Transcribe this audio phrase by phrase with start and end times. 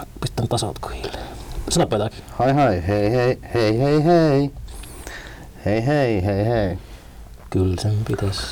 [0.00, 1.18] Mä pistän tasot kuhille.
[1.68, 2.24] Sanoppa jotakin.
[2.30, 4.50] Hai hai, hei hei, hei hei hei.
[5.64, 6.78] Hei hei, hei hei.
[7.50, 8.42] Kyllä sen pitäisi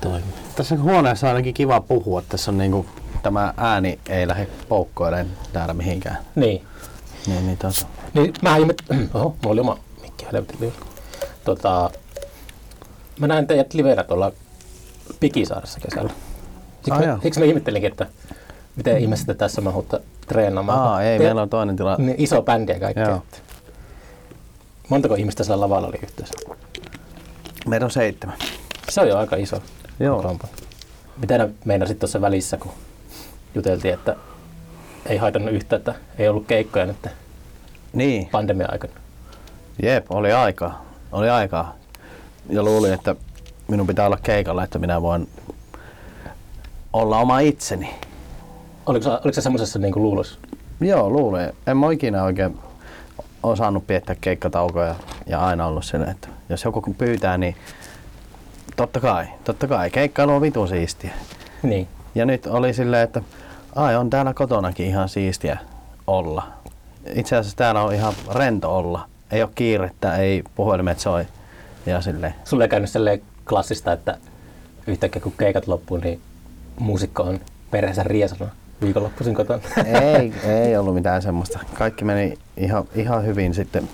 [0.00, 0.36] toimia.
[0.56, 2.22] Tässä huoneessa on ainakin kiva puhua.
[2.28, 2.86] Tässä on niinku,
[3.22, 6.18] tämä ääni ei lähde poukkoilemaan täällä mihinkään.
[6.34, 6.62] Niin.
[7.26, 7.86] Niin, niin tota.
[8.14, 8.82] Niin mä ihmet...
[9.14, 10.72] Oho, mulla oli oma mikki helvetin.
[11.44, 11.90] Tota,
[13.18, 14.32] mä näin teidät livenä tuolla
[15.20, 16.10] Pikisaaressa kesällä.
[16.84, 18.06] Siksi, Ah, mä, siksi mä ihmettelinkin, että
[18.76, 20.78] miten ihmiset te tässä mahutta treenaamaan.
[20.78, 21.96] Aa, ei, Te- meillä on toinen tila.
[21.98, 23.08] Niin iso bändi ja kaikkea.
[23.08, 23.22] Joo.
[24.88, 26.34] Montako ihmistä siellä lavalla oli yhteensä?
[27.66, 28.36] Meillä on seitsemän.
[28.88, 29.62] Se on jo aika iso.
[30.00, 30.16] Joo.
[30.16, 30.52] kokoonpano.
[31.20, 32.72] Mitä ne meinasit tuossa välissä, kun
[33.54, 34.16] juteltiin, että
[35.06, 37.06] ei haitannut yhtä, että ei ollut keikkoja nyt
[37.92, 38.92] Niin, pandemian aikana.
[39.82, 40.84] jep, oli aikaa.
[41.12, 41.74] Oli aikaa.
[42.50, 43.14] Ja luulin, että
[43.68, 45.28] minun pitää olla keikalla, että minä voin
[46.92, 47.94] olla oma itseni.
[48.86, 50.38] Oliko, oliko se semmoisessa niin kuin luulossa?
[50.80, 51.52] Joo, luulen.
[51.66, 52.58] En mä ikinä oikein
[53.42, 54.94] osannut piettää keikkataukoja
[55.26, 57.56] ja aina ollut sille, että jos joku pyytää, niin
[58.76, 59.90] totta kai, totta kai.
[59.90, 61.10] Keikkailu on vitun siistiä.
[61.62, 61.88] Niin.
[62.14, 63.22] Ja nyt oli silleen, että
[63.74, 65.58] ai on täällä kotonakin ihan siistiä
[66.06, 66.42] olla.
[67.14, 69.08] Itse asiassa täällä on ihan rento olla.
[69.30, 71.26] Ei ole kiirettä, ei puhelimet soi.
[71.86, 72.34] Ja silleen.
[72.44, 74.18] Sulle ei käynyt silleen klassista, että
[74.86, 76.20] yhtäkkiä kun keikat loppuu, niin
[76.78, 78.50] muusikko on perheensä riesana
[78.82, 79.60] viikonloppuisin kotona.
[79.84, 80.32] Ei,
[80.64, 81.58] ei ollut mitään semmoista.
[81.74, 83.88] Kaikki meni ihan, ihan hyvin sitten,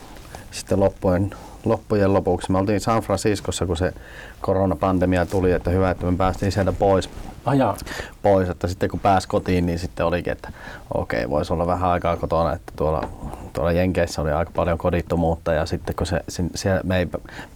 [0.51, 1.31] sitten loppujen,
[1.65, 2.53] loppujen lopuksi.
[2.53, 3.93] Me oltiin San Franciscossa, kun se
[4.41, 7.11] koronapandemia tuli, että hyvä, että me päästiin sieltä pois.
[7.45, 7.77] Ajaa.
[8.23, 10.53] pois, että sitten kun pääsi kotiin, niin sitten olikin, että
[10.95, 13.09] okei, voisi olla vähän aikaa kotona, että tuolla,
[13.53, 17.07] tuolla Jenkeissä oli aika paljon kodittomuutta ja sitten kun se, sin- siellä me ei,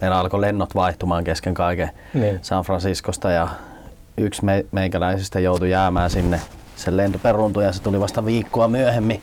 [0.01, 2.39] meillä alkoi lennot vaihtumaan kesken kaiken Niin.
[2.41, 3.47] San Franciscosta ja
[4.17, 6.41] yksi me, meikäläisistä joutui jäämään sinne,
[6.83, 9.21] sen lento peruuntui ja se tuli vasta viikkoa myöhemmin,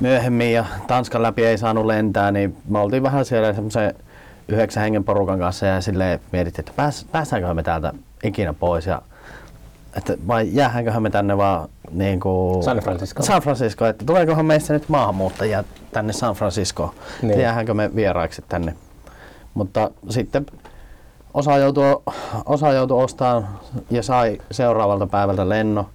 [0.00, 3.94] myöhemmin ja Tanskan läpi ei saanut lentää, niin me oltiin vähän siellä semmoisen
[4.48, 7.92] yhdeksän hengen porukan kanssa ja silleen mietittiin, että pääs, päästäänköhän me täältä
[8.24, 9.02] ikinä pois ja
[9.96, 13.26] että vai jäähänköhän me tänne vaan niin kuin San Franciscoon.
[13.26, 16.90] San Francisco, että tuleekohan meistä nyt maahanmuuttajia tänne San Franciscoon,
[17.22, 17.28] Niin.
[17.28, 17.40] niin.
[17.40, 18.74] jäähänkö me vieraiksi tänne.
[19.54, 20.46] Mutta sitten
[21.34, 22.02] osa joutui,
[22.46, 23.48] osa joutui ostamaan
[23.90, 25.86] ja sai seuraavalta päivältä lennon.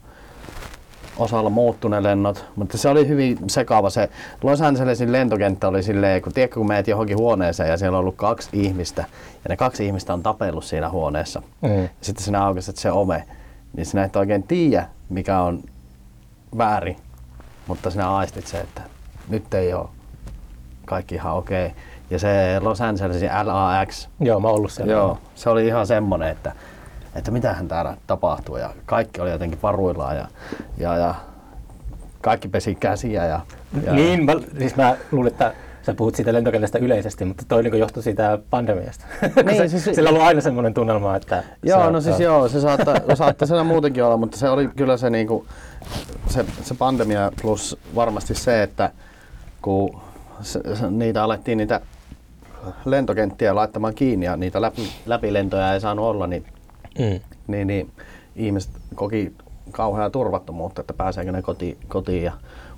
[1.22, 3.90] Osalla muuttui ne lennot, mutta se oli hyvin sekaava.
[3.90, 4.10] Se
[4.44, 8.16] Los Angelesin lentokenttä oli silleen, kun tiedätkö, kun meet johonkin huoneeseen ja siellä on ollut
[8.16, 9.06] kaksi ihmistä
[9.44, 11.42] ja ne kaksi ihmistä on tapellut siinä huoneessa.
[11.62, 11.90] Mm.
[12.02, 13.24] Sitten sinä aukaset se ove,
[13.78, 15.64] niin sinä et oikein tiedä, mikä on
[16.58, 16.98] väärin,
[17.68, 18.82] mutta sinä aistit se, että
[19.30, 19.88] nyt ei ole
[20.86, 21.66] kaikki ihan okei.
[21.66, 21.78] Okay.
[22.10, 24.94] Ja se Los Angelesin LAX, Joo, mä oon ollut siellä.
[24.94, 26.52] joo, se oli ihan semmonen, että,
[27.16, 30.28] että mitähän täällä tapahtuu ja kaikki oli jotenkin varuillaan ja,
[30.78, 31.16] ja, ja
[32.22, 33.42] kaikki pesi käsiä ja,
[33.86, 37.80] ja Niin, mä, siis mä luulin, että sä puhut siitä lentokentästä yleisesti, mutta toi niin
[37.80, 39.06] johtui siitä pandemiasta.
[39.46, 41.44] Niin, se, siis- sillä on ollut aina semmoinen tunnelma, että...
[41.64, 44.98] Joo, se, no siis joo, se saattaa, saattaa siellä muutenkin olla, mutta se oli kyllä
[44.98, 45.46] se, niinku,
[46.28, 48.92] se, se pandemia plus varmasti se, että
[49.62, 50.02] kun
[50.42, 51.82] se, se, niitä alettiin niitä
[52.86, 56.46] lentokenttiä laittamaan kiinni ja niitä läpi, läpilentoja ei saanut olla, niin,
[57.00, 57.20] Mm.
[57.48, 57.92] niin, niin
[58.36, 59.34] ihmiset koki
[59.72, 62.24] kauheaa turvattomuutta, että pääseekö ne koti, kotiin.
[62.24, 62.32] Ja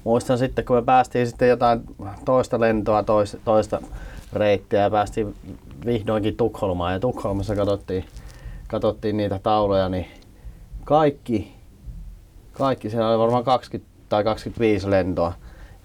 [0.03, 1.81] muistan sitten, kun me päästiin sitten jotain
[2.25, 3.81] toista lentoa, toista, toista
[4.33, 5.35] reittiä ja päästiin
[5.85, 6.93] vihdoinkin Tukholmaan.
[6.93, 8.05] Ja Tukholmassa katsottiin,
[8.67, 10.05] katsottiin niitä tauluja, niin
[10.83, 11.55] kaikki,
[12.53, 15.33] kaikki, siellä oli varmaan 20 tai 25 lentoa.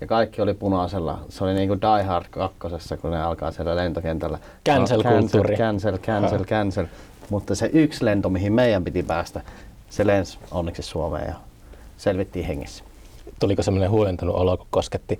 [0.01, 1.21] Ja kaikki oli punaisella.
[1.29, 4.39] Se oli niin kuin Die Hard kakkosessa, kun ne alkaa siellä lentokentällä.
[4.69, 5.57] Cancel-kulttuuri.
[5.57, 6.87] Cancel, cancel, cancel.
[7.31, 9.41] Mutta se yksi lento, mihin meidän piti päästä,
[9.91, 11.35] se lensi onneksi Suomeen ja
[11.97, 12.85] selvittiin hengissä.
[13.41, 15.19] Tuliko semmoinen huolentunut olo, kun kosketti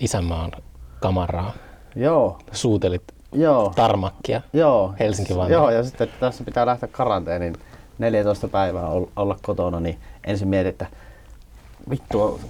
[0.00, 0.52] isänmaan
[1.00, 1.52] kamaraa?
[1.96, 3.02] Joo, Suutelit
[3.32, 4.40] joo, tarmakkia.
[4.52, 4.94] joo.
[5.00, 5.52] Helsinki-Vantaa.
[5.52, 7.56] Joo, ja sitten että tässä pitää lähteä karanteeniin
[7.98, 10.86] 14 päivää ol- olla kotona, niin ensin mietin, että
[11.90, 12.40] vittu,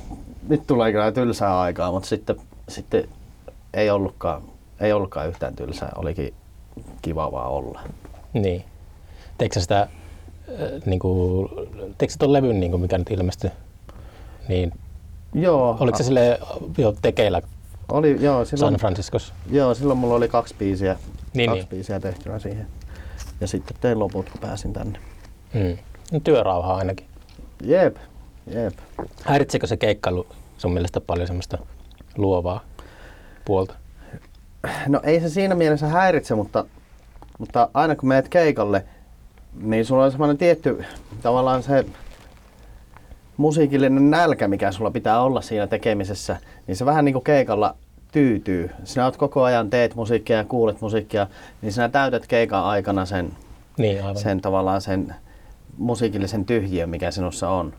[0.49, 2.37] nyt tulee kyllä tylsää aikaa, mutta sitten,
[2.69, 3.09] sitten
[3.75, 4.43] ei, ollutkaan,
[4.81, 6.35] ei ollutkaan yhtään tylsää, olikin
[7.03, 7.81] kiva vaan olla.
[8.33, 8.65] Niin.
[9.41, 9.89] Teikö sitä, äh,
[10.87, 11.49] niinku,
[11.99, 13.51] teikö ton levyn, niinku, mikä nyt ilmestyi,
[14.49, 14.73] niin
[15.35, 16.41] Joo, oliko se sille
[16.79, 17.43] jo tekeillä
[17.93, 19.35] oli, joo, silloin, San Franciscossa?
[19.51, 20.97] joo, silloin mulla oli kaksi biisiä,
[21.35, 21.69] Niin, kaksi niin.
[21.69, 22.67] biisiä tehtynä siihen.
[23.41, 24.99] Ja sitten tein loput, kun pääsin tänne.
[25.55, 25.79] Mm.
[26.13, 27.07] No, työrauha ainakin.
[27.65, 27.97] Jep,
[28.55, 28.75] jep.
[29.25, 30.27] Häiritsekö se keikkailu
[30.59, 31.59] sun mielestä paljon semmoista
[32.17, 32.61] luovaa
[33.45, 33.75] puolta?
[34.89, 36.65] No ei se siinä mielessä häiritse, mutta,
[37.39, 38.85] mutta aina kun meet keikalle,
[39.63, 40.85] niin sulla on semmoinen tietty
[41.23, 41.85] tavallaan se
[43.37, 46.37] musiikillinen nälkä, mikä sulla pitää olla siinä tekemisessä,
[46.67, 47.77] niin se vähän niin kuin keikalla
[48.13, 48.71] tyytyy.
[48.85, 51.27] Sinä oot koko ajan teet musiikkia ja kuulet musiikkia,
[51.63, 53.31] niin sinä täytät keikan aikana sen,
[53.79, 54.17] Niin, aivan.
[54.17, 55.15] sen tavallaan sen
[55.79, 57.73] musiikillisen tyhjiön, mikä sinussa on.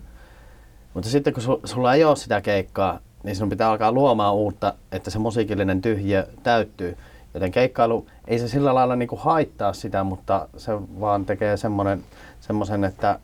[0.93, 4.73] Mutta sitten kun su- sulla ei ole sitä keikkaa, niin sinun pitää alkaa luomaan uutta,
[4.91, 6.97] että se musiikillinen tyhjiö täyttyy.
[7.33, 12.03] Joten keikkailu ei se sillä lailla niin kuin haittaa sitä, mutta se vaan tekee semmoinen,
[12.41, 13.19] semmoisen, että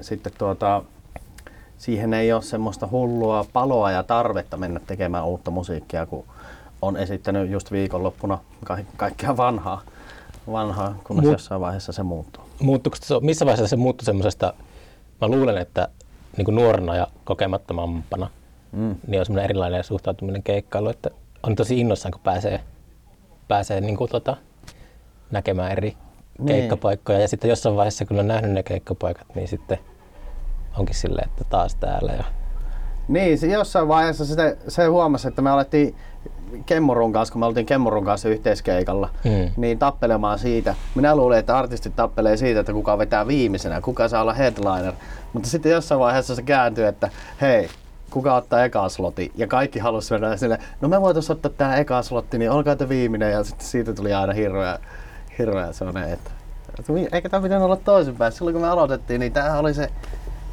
[0.00, 0.82] sitten tuota,
[1.78, 6.24] siihen ei ole semmoista hullua paloa ja tarvetta mennä tekemään uutta musiikkia, kun
[6.82, 9.82] on esittänyt just viikonloppuna ka- kaikkea vanhaa,
[10.52, 12.44] vanhaa kunnes Mut- jossain vaiheessa se muuttuu.
[12.60, 14.54] Muuttuiko se, missä vaiheessa se muuttui semmoisesta,
[15.20, 15.88] mä luulen, että
[16.36, 18.30] niin kuin nuorena ja kokemattomampana,
[18.72, 18.94] Mm.
[19.06, 21.10] niin on semmoinen erilainen suhtautuminen keikkailu, että
[21.42, 22.60] on tosi innoissaan, kun pääsee,
[23.48, 24.36] pääsee niin kuin tota,
[25.30, 25.96] näkemään eri
[26.38, 26.46] Niin.
[26.46, 27.20] keikkapaikkoja.
[27.20, 29.78] Ja sitten jossain vaiheessa, kun on nähnyt ne keikkapaikat, niin sitten
[30.78, 32.12] onkin silleen, että taas täällä.
[32.12, 32.24] Ja...
[33.08, 35.96] Niin, se jossain vaiheessa sitä, se huomasi, että me alettiin
[36.66, 39.50] Kemmurun kanssa, kun me oltiin Kemmurun kanssa yhteiskeikalla, Mm.
[39.56, 40.74] niin tappelemaan siitä.
[40.94, 44.92] Minä luulin, että artistit tappelee siitä, että kuka vetää viimeisenä, kuka saa olla headliner.
[45.32, 47.10] Mutta sitten jossain vaiheessa se kääntyy, että
[47.40, 47.68] hei,
[48.14, 49.32] kuka ottaa eka slotti.
[49.36, 52.88] Ja kaikki halusi mennä sille, no me voitaisiin ottaa tämä eka slotti, niin olkaa te
[52.88, 53.32] viimeinen.
[53.32, 54.78] Ja sitten siitä tuli aina hirveä,
[55.38, 56.30] hirveä sellainen, että,
[56.78, 58.32] että eikä tämä pitänyt olla toisinpäin.
[58.32, 59.90] Silloin kun me aloitettiin, niin tämä oli se,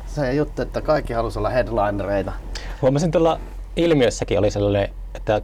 [0.06, 2.32] se juttu, että kaikki halusi olla headlinereita.
[2.82, 3.40] Huomasin tuolla
[3.76, 5.42] ilmiössäkin oli sellainen, että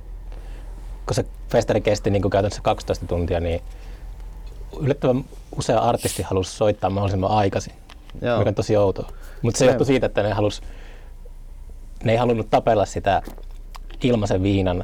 [1.06, 3.62] kun se festari kesti niin kuin käytännössä 12 tuntia, niin
[4.80, 5.25] yllättävän
[5.58, 7.74] usea artisti halusi soittaa mahdollisimman aikaisin,
[8.22, 8.38] Joo.
[8.38, 9.10] mikä on tosi outoa.
[9.42, 10.62] Mutta se johtui siitä, että ne, halus,
[12.03, 13.21] ne ei halunnut tapella sitä
[14.03, 14.83] ilmaisen viinan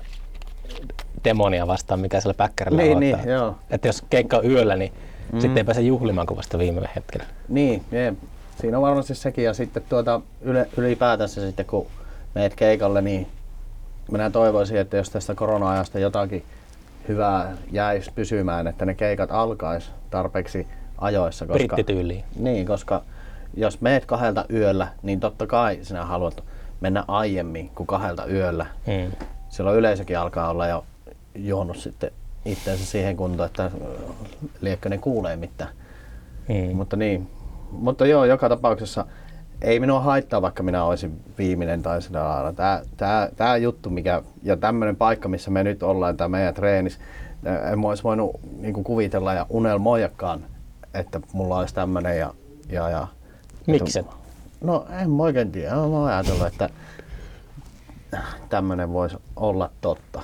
[1.24, 3.00] demonia vastaan, mikä siellä päkkärillä Niin, on.
[3.00, 3.56] niin, että, joo.
[3.70, 4.94] että jos keikka on yöllä, niin
[5.32, 5.40] mm.
[5.40, 7.26] sitten ei pääse juhlimaan kuin vasta viime hetkellä.
[7.50, 8.16] Niin, jep.
[8.62, 9.44] siinä on varmasti sekin.
[9.44, 11.88] Ja sitten tuota, yle, ylipäätänsä sitten kun
[12.36, 13.28] meet keikalle, niin
[14.12, 16.44] minä toivoisin, että jos tästä korona-ajasta jotakin
[17.08, 20.68] hyvää jäisi pysymään, että ne keikat alkaisi tarpeeksi
[20.98, 21.46] ajoissa.
[21.46, 22.24] Koska, Brittityyliin.
[22.36, 23.02] Niin, koska
[23.54, 26.44] jos meet kahdelta yöllä, niin totta kai sinä haluat
[26.84, 28.66] mennä aiemmin kuin kahdelta yöllä.
[28.88, 29.12] Mm.
[29.50, 30.86] Silloin yleisökin alkaa olla jo
[31.36, 32.12] juonut sitten
[32.46, 33.72] itseensä siihen kuntoon, että
[34.62, 35.70] liekö ne kuulee mitään.
[36.50, 36.76] Mm.
[36.76, 37.28] Mutta niin,
[37.72, 39.06] mutta joo, joka tapauksessa
[39.62, 42.54] ei minua haittaa, vaikka minä olisin viimeinen tai sillä lailla.
[42.54, 47.00] Tää, tää, tää juttu, mikä, ja tämmöinen paikka, missä me nyt ollaan, tämä meidän treenis,
[47.72, 50.46] en mä olisi voinut niin kuvitella ja unelmoijakaan,
[50.94, 52.34] että mulla olisi tämmöinen ja,
[52.70, 53.08] ja, ja
[53.68, 54.06] Mikset?
[54.64, 55.76] No en mä oikein tiedä.
[55.76, 56.70] Mä oon ajatellut, että
[58.50, 60.22] tämmöinen voisi olla totta.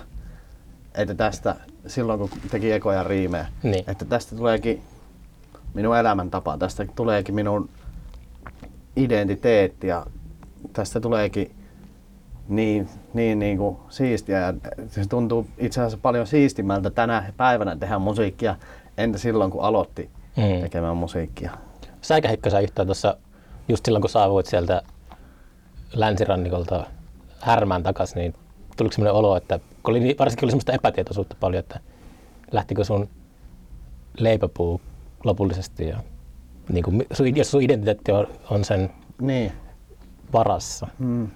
[0.95, 1.56] Että tästä,
[1.88, 3.83] silloin kun teki ekoja riimejä, Niin.
[3.88, 4.81] että tästä tuleekin
[5.74, 7.69] minun elämäntapa, tästä tuleekin minun
[8.95, 10.06] identiteetti ja
[10.74, 11.51] tästä tuleekin
[12.47, 14.53] niin, niin, niin kuin siistiä ja
[14.88, 18.56] se tuntuu itse asiassa paljon siistimältä tänä päivänä tehdä musiikkia
[18.97, 20.62] entä silloin kun aloitti Mm.
[20.62, 21.51] tekemään musiikkia.
[22.01, 23.18] Säikähitkö sä yhtään tuossa
[23.69, 24.81] just silloin, kun saavuit sieltä
[25.94, 26.86] länsirannikolta
[27.39, 28.33] Härmään takaisin, niin
[28.77, 31.80] tuliko sellainen olo, että kun oli, niin- varsinkin oli semmoista epätietoisuutta paljon, että
[32.51, 33.10] lähtikö sun
[34.18, 34.81] leipäpuu
[35.24, 36.00] lopullisesti ja
[36.69, 37.06] niin kuin,
[37.36, 38.89] jos sun identiteetti on, on sen
[39.21, 39.51] Niin.
[40.33, 40.88] varassa.
[41.00, 41.27] Mm.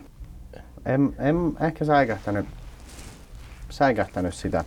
[0.85, 2.45] En, en ehkä säikähtänyt,
[3.69, 4.63] säikähtänyt sitä,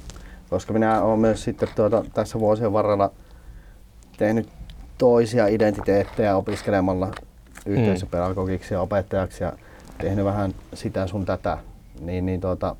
[0.50, 3.10] koska minä olen myös sitten tuota, tässä vuosien varrella
[4.18, 4.48] tehnyt
[4.98, 7.10] toisia identiteettejä opiskelemalla
[7.66, 9.52] yhteisöpedagogiksi ja opettajaksi ja
[9.98, 11.58] tehnyt vähän sitä sun tätä.
[12.00, 12.76] Niin, niin tuota,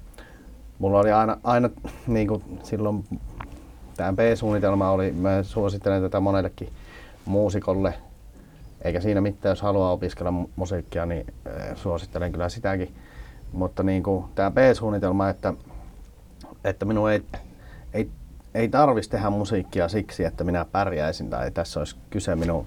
[0.78, 1.71] mulla oli aina, aina
[2.07, 3.05] niin kuin silloin
[3.97, 6.69] tämä B-suunnitelma oli, mä suosittelen tätä monellekin
[7.25, 7.95] muusikolle,
[8.83, 12.95] eikä siinä mitään, jos haluaa opiskella mu- musiikkia, niin eh, suosittelen kyllä sitäkin.
[13.52, 15.55] Mutta niin kuin tämä B-suunnitelma, että,
[16.64, 17.23] että minun ei,
[17.95, 18.11] ei,
[18.55, 22.66] ei tarvitsisi tehdä musiikkia siksi, että minä pärjäisin tai tässä olisi kyse minun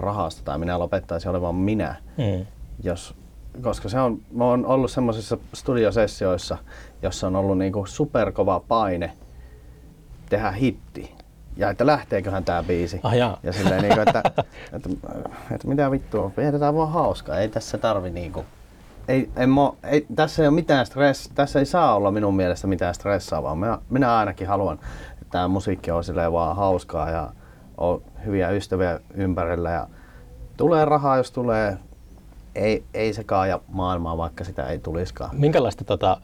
[0.00, 1.94] rahasta tai minä lopettaisin olevan minä.
[2.18, 2.46] Mm.
[2.82, 3.14] Jos,
[3.62, 6.58] koska se on, mä oon ollut semmoisissa studiosessioissa,
[7.02, 9.12] jossa on ollut niinku superkova paine
[10.28, 11.14] tehdä hitti.
[11.56, 13.00] Ja että lähteeköhän tää biisi.
[13.02, 13.38] Ah jaa.
[13.42, 14.22] Ja silleen niinku, että,
[14.76, 14.88] että,
[15.50, 17.38] että, mitä vittua, vietetään vaan hauskaa.
[17.38, 18.44] Ei tässä tarvi niinku,
[19.08, 22.66] ei, en mo, ei, tässä ei ole mitään stress, tässä ei saa olla minun mielestä
[22.66, 23.54] mitään stressaavaa.
[23.54, 24.78] Minä, minä ainakin haluan,
[25.12, 27.30] että tämä musiikki on silleen vaan hauskaa ja
[27.80, 29.88] on hyviä ystäviä ympärillä ja
[30.56, 31.78] tulee rahaa, jos tulee.
[32.54, 35.30] Ei, ei se kaaja maailmaa, vaikka sitä ei tulisikaan.
[35.36, 36.20] Minkälaista tota,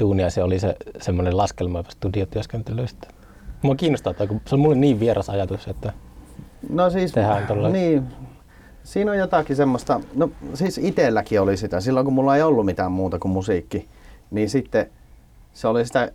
[0.00, 3.08] duunia se oli se semmoinen laskelmoiva studiotyöskentelystä?
[3.62, 5.92] Mua kiinnostaa kun se on mulle niin vieras ajatus, että
[6.68, 8.02] No siis, Tehdään tolla- niin,
[8.82, 12.92] siinä on jotakin semmoista, no siis itselläkin oli sitä, silloin kun mulla ei ollut mitään
[12.92, 13.88] muuta kuin musiikki,
[14.30, 14.90] niin sitten
[15.52, 16.12] se oli sitä,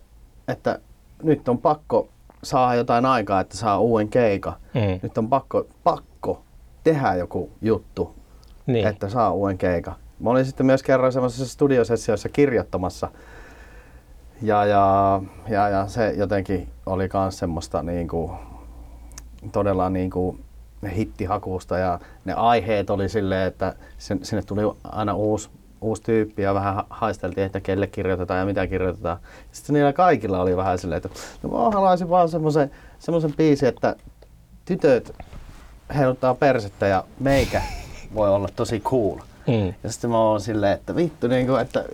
[0.48, 0.78] että
[1.22, 2.08] nyt on pakko
[2.44, 4.52] saada jotain aikaa, että saa uuden keikan.
[4.74, 5.00] Mm.
[5.02, 6.42] Nyt on pakko, pakko
[6.84, 8.14] tehdä joku juttu,
[8.66, 8.86] Niin.
[8.86, 9.94] että saa uuden keikan.
[10.20, 13.08] Mä olin sitten myös kerran semmoisessa studiosessiossa kirjoittamassa.
[14.42, 18.30] Ja, ja, ja, ja se jotenkin oli myös semmoista niinku,
[19.52, 20.38] todella niinku
[20.96, 25.50] hittihakuusta ja ne aiheet oli silleen, että sinne tuli aina uusi,
[25.82, 29.18] uusi tyyppi ja vähän ha- haisteltiin, että kelle kirjoitetaan ja mitä kirjoitetaan.
[29.52, 31.08] Sitten niillä kaikilla oli vähän silleen, että
[31.42, 33.96] no mä haluaisin vaan semmoisen, semmoisen biisin, että
[34.64, 35.14] tytöt
[35.96, 37.62] heiluttaa persettä ja meikä
[38.14, 39.18] voi olla tosi cool.
[39.46, 39.74] Mm.
[39.84, 41.84] Ja sitten mä oon silleen, että vittu, niin kuin, että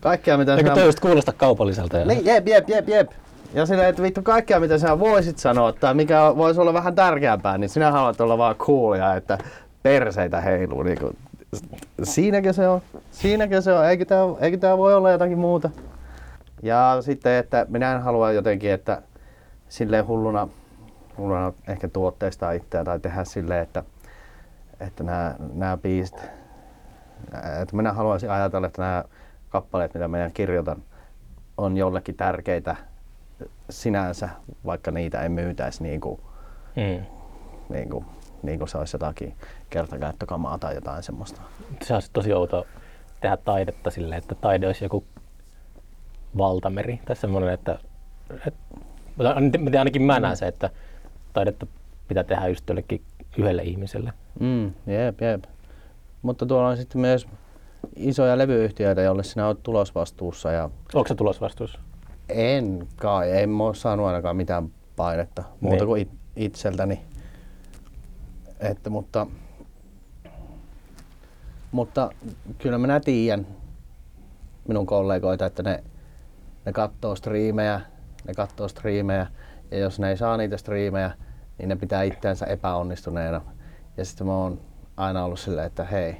[0.00, 0.84] kaikkea mitä Eikö sinä...
[0.84, 1.98] just kuulosta kaupalliselta?
[1.98, 2.04] Ja...
[2.04, 3.10] Niin, jep, jep, jep, jep.
[3.54, 7.58] Ja silleen, että vittu kaikkea mitä sinä voisit sanoa tai mikä voisi olla vähän tärkeämpää,
[7.58, 9.38] niin sinä haluat olla vaan coolia, että
[9.82, 10.82] perseitä heiluu.
[10.82, 11.16] Niin kuin.
[12.02, 12.80] Siinäkö se on?
[13.10, 13.88] Siinäkö se on?
[13.88, 15.70] Eikö tämä, eikö tämä voi olla jotakin muuta?
[16.62, 19.02] Ja sitten, että minä en halua jotenkin, että
[19.68, 20.48] silleen hulluna,
[21.18, 23.82] hulluna ehkä tuotteistaa itseä tai tehdä silleen, että,
[24.80, 26.16] että nämä, nämä biisit,
[27.62, 29.04] että minä haluaisin ajatella, että nämä
[29.48, 30.82] kappaleet, mitä minä kirjoitan,
[31.56, 32.76] on jollekin tärkeitä
[33.70, 34.28] sinänsä,
[34.66, 36.20] vaikka niitä ei myytäisi niin kuin,
[36.76, 37.04] Mm.
[37.68, 38.04] niin kuin,
[38.42, 39.36] niin kuin se olisi jotakin
[39.70, 41.40] kertakäyttökamaa tai jotain semmoista.
[41.82, 42.66] Se olisi tosi outo
[43.20, 45.04] tehdä taidetta silleen, että taide olisi joku
[46.38, 47.78] valtameri tai semmoinen, että,
[48.46, 50.70] että ainakin mä näen se, että
[51.32, 51.66] taidetta
[52.08, 53.02] pitää tehdä just jollekin
[53.38, 54.12] yhdelle ihmiselle.
[54.40, 55.44] Mm, jep, jep.
[56.22, 57.26] Mutta tuolla on sitten myös
[57.96, 61.78] isoja levyyhtiöitä, joille sinä olet tulosvastuussa ja Onko se tulosvastuus?
[62.28, 65.86] en kai, en mä ole saanut ainakaan mitään painetta muuta Niin.
[65.86, 67.00] kuin it- itseltäni.
[68.60, 69.26] Että, mutta,
[71.72, 72.10] mutta
[72.58, 73.46] kyllä minä tiedän
[74.68, 75.84] minun kollegoita, että ne,
[76.64, 77.80] ne katsoo striimejä,
[78.26, 79.26] ne katsoo striimejä
[79.70, 81.10] ja jos ne ei saa niitä striimejä,
[81.58, 83.40] niin ne pitää itseänsä epäonnistuneena.
[83.96, 84.60] Ja sitten mä oon
[84.96, 86.16] aina ollut silleen, että hei,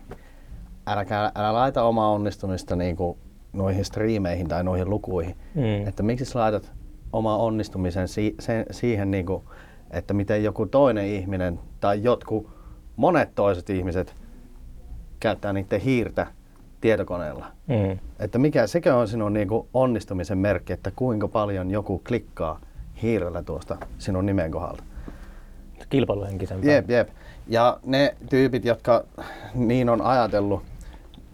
[0.86, 3.18] älä, älä laita omaa onnistumista niin kuin
[3.52, 5.36] noihin striimeihin tai noihin lukuihin.
[5.54, 5.88] Mm.
[5.88, 6.72] Että miksi sä laitat
[7.12, 9.44] oma onnistumisen si- sen, siihen, niin kuin,
[9.90, 12.50] että miten joku toinen ihminen tai jotkut
[12.96, 14.14] monet toiset ihmiset
[15.20, 16.26] käyttää niiden hiirtä
[16.80, 17.46] tietokoneella.
[17.66, 17.98] Mm.
[18.18, 22.60] Että mikä, sekö on sinun niin kuin onnistumisen merkki, että kuinka paljon joku klikkaa
[23.02, 24.82] hiirellä tuosta sinun nimen kohdalta.
[25.88, 26.70] Kilpailuhenkisempää.
[26.72, 27.08] Jep, jep.
[27.46, 29.04] Ja ne tyypit, jotka
[29.54, 30.62] niin on ajatellut,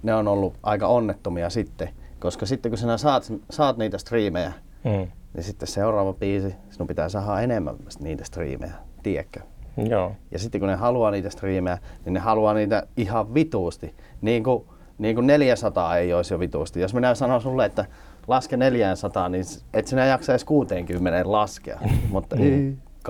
[0.02, 1.90] ne on ollut aika onnettomia sitten.
[2.20, 4.52] Koska sitten kun sinä saat, saat niitä striimejä,
[4.84, 5.08] Mm.
[5.34, 8.72] niin sitten seuraava biisi, sinun pitää saada enemmän niitä striimejä,
[9.02, 9.40] tiedätkö?
[9.76, 10.12] Joo.
[10.30, 13.94] Ja sitten kun ne haluaa niitä striimejä, niin ne haluaa niitä ihan vituusti.
[14.20, 14.64] Niin kuin,
[14.98, 16.80] niin kuin 400 ei olisi jo vituusti.
[16.80, 17.84] Jos minä sanon sulle, että
[18.26, 21.80] laske 400, niin et sinä jaksa edes 60 laskea.
[22.10, 23.08] Mutta y, k,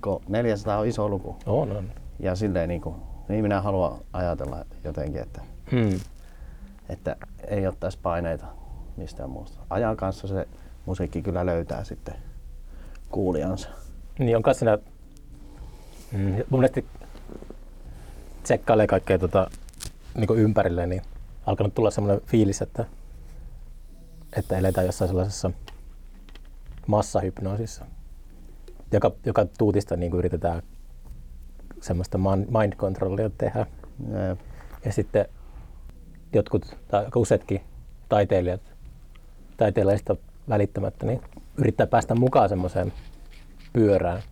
[0.00, 1.36] ko, 400 on iso luku.
[1.46, 1.90] On, on.
[2.20, 2.96] Ja silleen niin, kuin,
[3.28, 5.40] niin minä haluan ajatella jotenkin, että,
[5.72, 6.00] Mm.
[6.88, 7.16] että
[7.48, 8.46] ei ottaisi paineita
[8.96, 9.58] mistään muusta.
[9.70, 10.48] Ajan kanssa se
[10.86, 12.14] musiikki kyllä löytää sitten
[13.10, 13.68] kuulijansa.
[14.18, 14.78] Niin on siinä,
[16.12, 16.18] mm,
[16.50, 16.82] mun mielestä
[18.42, 19.50] tsekkailee kaikkea tota,
[20.14, 21.02] niin ympärille, niin
[21.46, 22.84] alkanut tulla semmoinen fiilis, että,
[24.36, 25.50] että eletään jossain sellaisessa
[26.86, 27.86] massahypnoosissa,
[28.92, 30.62] joka, joka tuutista niin kuin yritetään
[31.80, 32.18] semmoista
[32.60, 33.66] mind controllia tehdä.
[34.12, 34.36] Ja,
[34.84, 35.26] Ja sitten
[36.32, 37.60] jotkut, tai aika useatkin
[38.08, 38.60] taiteilijat,
[39.56, 40.16] taiteilijista
[40.48, 41.20] välittämättä, niin
[41.56, 42.92] yrittää päästä mukaan semmoiseen
[43.72, 44.22] pyörään,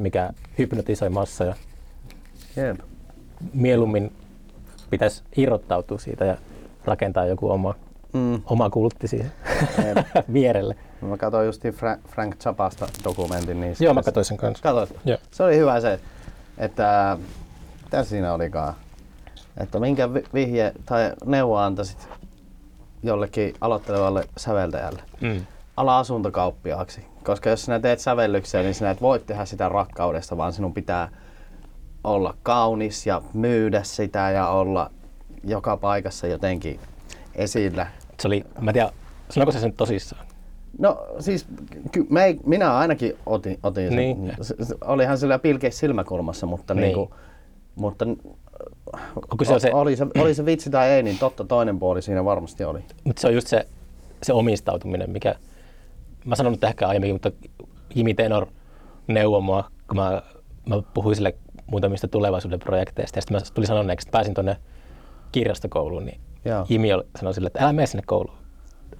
[0.00, 1.54] mikä hypnotisoi massoja.
[2.56, 2.80] jep.
[3.54, 4.12] Mieluummin
[4.90, 6.36] pitäisi irrottautua siitä ja
[6.84, 7.74] rakentaa joku oma,
[8.12, 8.42] Mm.
[8.46, 9.32] oma kultti siihen
[10.32, 10.76] vierelle.
[11.00, 13.60] Mä katsoin justiin Fra- Frank Zappasta dokumentin.
[13.60, 14.62] Niin Joo, mä katsoin sen kanssa.
[14.62, 14.94] Katoit?
[15.04, 15.18] Joo.
[15.30, 16.00] Se oli hyvä se,
[16.58, 17.18] että
[17.84, 18.74] mitä siinä olikaan?
[19.60, 22.08] Että minkä vi- vihje tai neuvo antaisit
[23.02, 25.02] jollekin aloittelevalle säveltäjälle?
[25.20, 25.40] Mm.
[25.78, 27.04] Ala asuntokauppiaaksi.
[27.24, 31.08] Koska jos sinä teet sävellyksiä, niin sinä et voi tehdä sitä rakkaudesta, vaan sinun pitää
[32.04, 34.90] olla kaunis ja myydä sitä ja olla
[35.44, 36.80] joka paikassa jotenkin
[37.34, 37.86] esillä.
[38.20, 38.90] Se oli, mä en tiedä,
[39.30, 40.26] sanoiko se sen tosissaan?
[40.78, 41.46] No siis
[41.92, 43.96] ky- me ei, minä ainakin otin, otin sen.
[43.96, 44.32] Niin.
[44.40, 46.80] Se, se, olihan sillä pilkeis silmäkulmassa, mutta, Niin.
[46.82, 46.96] niin.
[46.96, 47.14] niinku,
[47.74, 48.04] mutta
[49.32, 52.02] Onko se, o, se, oli, se, oli se vitsi tai ei, niin totta toinen puoli
[52.02, 52.80] siinä varmasti oli.
[53.04, 53.66] mutta se on just se,
[54.22, 55.34] se omistautuminen, mikä,
[56.28, 57.30] mä sanon nyt ehkä aiemmin, mutta
[57.94, 58.46] Jimi Tenor
[59.06, 60.22] neuvoi mua, kun mä,
[60.66, 61.34] mä puhuin sille
[61.66, 63.18] muutamista tulevaisuuden projekteista.
[63.18, 64.56] Ja sitten mä tulin sanoneeksi, että pääsin tuonne
[65.32, 66.66] kirjastokouluun, niin Joo.
[66.68, 68.38] Jimi oli- sanoi sille, että älä mene sinne kouluun.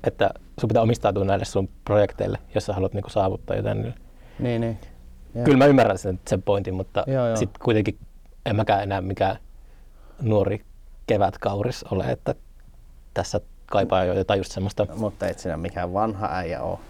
[0.04, 0.30] Että
[0.60, 3.82] sun pitää omistautua näille sun projekteille, jos sä haluat niinku saavuttaa jotain.
[4.38, 4.78] Niin Niin.
[5.34, 5.44] Joo.
[5.44, 7.04] Kyllä mä ymmärrän sen, sen pointin, mutta
[7.36, 7.98] sitten kuitenkin
[8.46, 9.36] en mäkään enää mikään
[10.22, 10.62] nuori
[11.06, 12.34] kevätkauris ole, että
[13.14, 16.80] tässä kaipaa jo jotain just semmoista, Mutta et sinä mikään vanha äijä oo.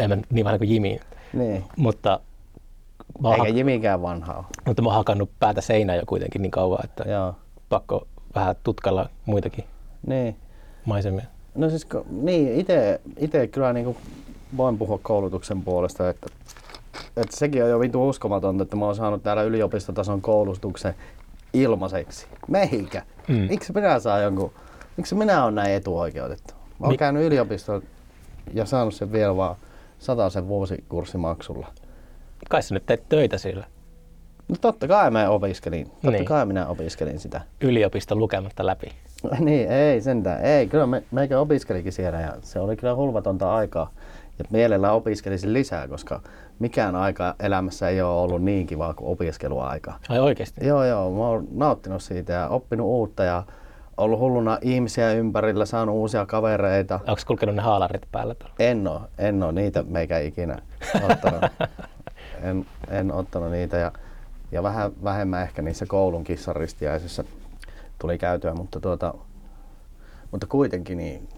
[0.00, 1.00] En mä niin vähän kuin Jimi,
[1.32, 1.64] Niin.
[1.76, 2.20] mutta
[3.22, 4.44] mä Eikä hak- Jimikään vanha oo.
[4.66, 7.34] mutta mä oon hakannut päätä seinään jo kuitenkin niin kauan, että Joo.
[7.68, 9.64] pakko vähän tutkalla muitakin
[10.06, 10.36] Niin.
[10.84, 11.24] maisemia.
[11.54, 12.60] No siis niin,
[13.18, 13.96] ite kyllä niinku
[14.56, 16.26] voin puhua koulutuksen puolesta, että,
[17.16, 20.94] että sekin on jo vitu uskomatonta, että mä oon saanut täällä yliopistotason koulutuksen
[21.52, 22.26] ilmaiseksi.
[22.48, 23.02] Meikä.
[23.28, 23.34] Mm.
[23.34, 24.52] Miksi minä saa jonkun,
[24.96, 26.54] miksi minä olen näin etuoikeutettu?
[26.54, 27.82] Mä oon Mi- käynyt yliopistolla
[28.54, 29.56] ja saanut sen vielä vaan
[30.30, 31.66] sen vuosikurssimaksulla.
[32.48, 33.66] Kai sä nyt teet töitä sillä
[34.48, 36.24] No totta kai mä opiskelin, totta Niin.
[36.24, 37.40] kai minä opiskelin sitä.
[37.60, 38.86] yliopisto lukematta läpi.
[39.38, 40.44] niin, ei sentään.
[40.44, 43.90] Ei, kyllä me, meikä opiskelikin siellä ja se oli kyllä hulvatonta aikaa.
[44.38, 46.20] Ja mielellään opiskelisin lisää, koska
[46.58, 49.94] mikään aika elämässä ei ole ollut niin kivaa kuin opiskeluaika.
[50.08, 50.66] Ai oikeesti?
[50.66, 53.42] Joo, joo, mä oon nauttinut siitä ja oppinut uutta ja
[54.00, 56.94] ollut hulluna ihmisiä ympärillä, saanut uusia kavereita.
[56.94, 58.54] Onko kulkenut ne haalarit päällä tuolla?
[58.58, 60.58] En oo, en oo niitä meikä ikinä
[61.02, 61.42] ottanut.
[62.42, 63.92] en, en ottanut niitä ja,
[64.52, 67.24] ja vähän vähemmän ehkä niissä koulun kissaristiäisissä
[67.98, 69.14] tuli käytyä, mutta, tuota,
[70.30, 71.28] mutta kuitenkin niin,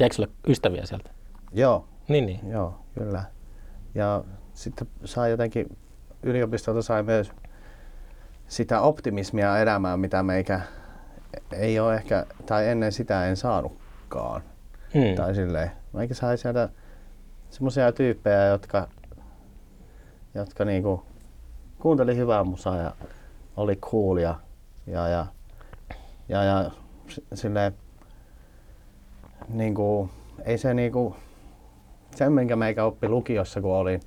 [0.00, 1.10] Jäikö sulle ystäviä sieltä?
[1.52, 2.50] joo, Niin, niin.
[2.50, 3.24] joo, kyllä.
[3.94, 5.76] Ja sitten sai jotenkin,
[6.22, 7.32] yliopistolta sai myös
[8.48, 10.60] sitä optimismia elämään, mitä meikä
[11.52, 14.42] ei ole ehkä, tai ennen sitä en saanutkaan.
[14.94, 15.14] Mm.
[15.16, 16.68] Tai silleen, meikä sai sieltä
[17.50, 18.88] semmoisia tyyppejä, jotka,
[20.34, 21.02] jotka niinku
[21.78, 22.92] kuunteli hyvää musaa ja
[23.56, 24.34] oli cool ja,
[24.86, 26.70] ja, ja, ja,
[27.34, 27.72] silleen,
[29.48, 30.10] niinku,
[30.44, 31.16] ei se niinku,
[32.16, 34.00] sen minkä meikä oppi lukiossa kun olin,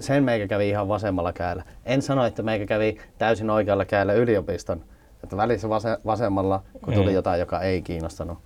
[0.00, 1.62] sen meikä kävi ihan vasemmalla kädellä.
[1.84, 4.84] En sano, että meikä kävi täysin oikealla kädellä yliopiston,
[5.24, 7.14] että välissä vase, vasemmalla, kun tuli Mm.
[7.14, 8.38] jotain, joka ei kiinnostanut.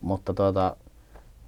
[0.00, 0.76] Mutta tuota,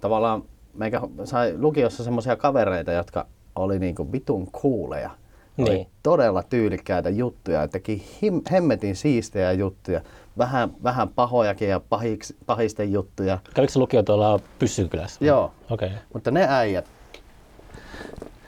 [0.01, 3.25] tavallaan meikä sai lukiossa semmoisia kavereita, jotka
[3.55, 5.09] oli niinku vitun kuuleja.
[5.57, 5.87] Oli Niin.
[6.03, 10.01] todella tyylikkäitä juttuja ja teki him, hemmetin siistejä juttuja.
[10.37, 13.37] Vähän, vähän pahojakin ja pahiks, pahisten juttuja.
[13.53, 15.25] Kävikö se lukio tuolla Pyssykylässä?
[15.25, 15.51] Joo.
[15.69, 15.87] Okei.
[15.87, 15.99] Okay.
[16.13, 16.85] Mutta ne äijät,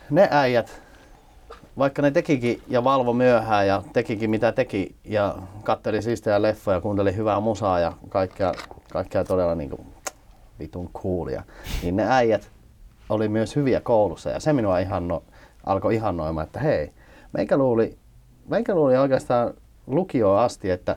[0.10, 0.82] ne äijät,
[1.78, 7.16] vaikka ne tekikin ja valvo myöhään ja tekikin mitä teki ja katteli siistejä leffoja, kuunteli
[7.16, 8.52] hyvää musaa ja kaikkea,
[8.92, 9.82] kaikkea todella niin kuin
[10.60, 11.44] vitun coolia,
[11.84, 12.52] niin ne äijät
[13.10, 15.24] oli myös hyviä koulussa ja se minua ihanno,
[15.66, 16.92] alkoi ihannoimaan, että hei,
[17.34, 17.98] meikä luuli,
[18.48, 19.54] meikä luuli oikeastaan
[19.88, 20.96] lukioon asti, että,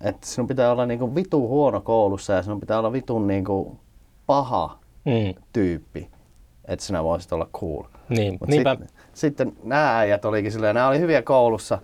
[0.00, 3.44] että sinun pitää olla niin kuin vitu huono koulussa ja sinun pitää olla vitun niin
[3.44, 3.78] kuin
[4.26, 5.42] paha Mm.
[5.52, 6.10] tyyppi,
[6.64, 7.84] että sinä voisit olla cool.
[8.10, 8.70] Niin, Mut niinpä.
[8.70, 11.78] Sitten, sitten nämä äijät olikin silleen, nämä oli hyviä koulussa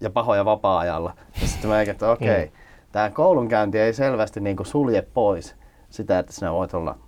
[0.00, 1.14] ja pahoja vapaa-ajalla.
[1.42, 2.52] Ja sitten mä että okei, okay, Mm.
[2.92, 5.56] tämä koulunkäynti ei selvästi niinku sulje pois
[5.90, 6.98] sitä, että sinä voit olla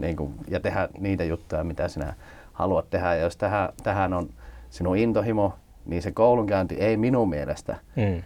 [0.00, 2.14] niinku, ja tehdä niitä juttuja, mitä sinä
[2.52, 3.14] haluat tehdä.
[3.14, 4.28] Ja jos tähän, tähän on
[4.70, 5.54] sinun intohimo,
[5.86, 8.22] niin se koulunkäynti ei minun mielestä Mm.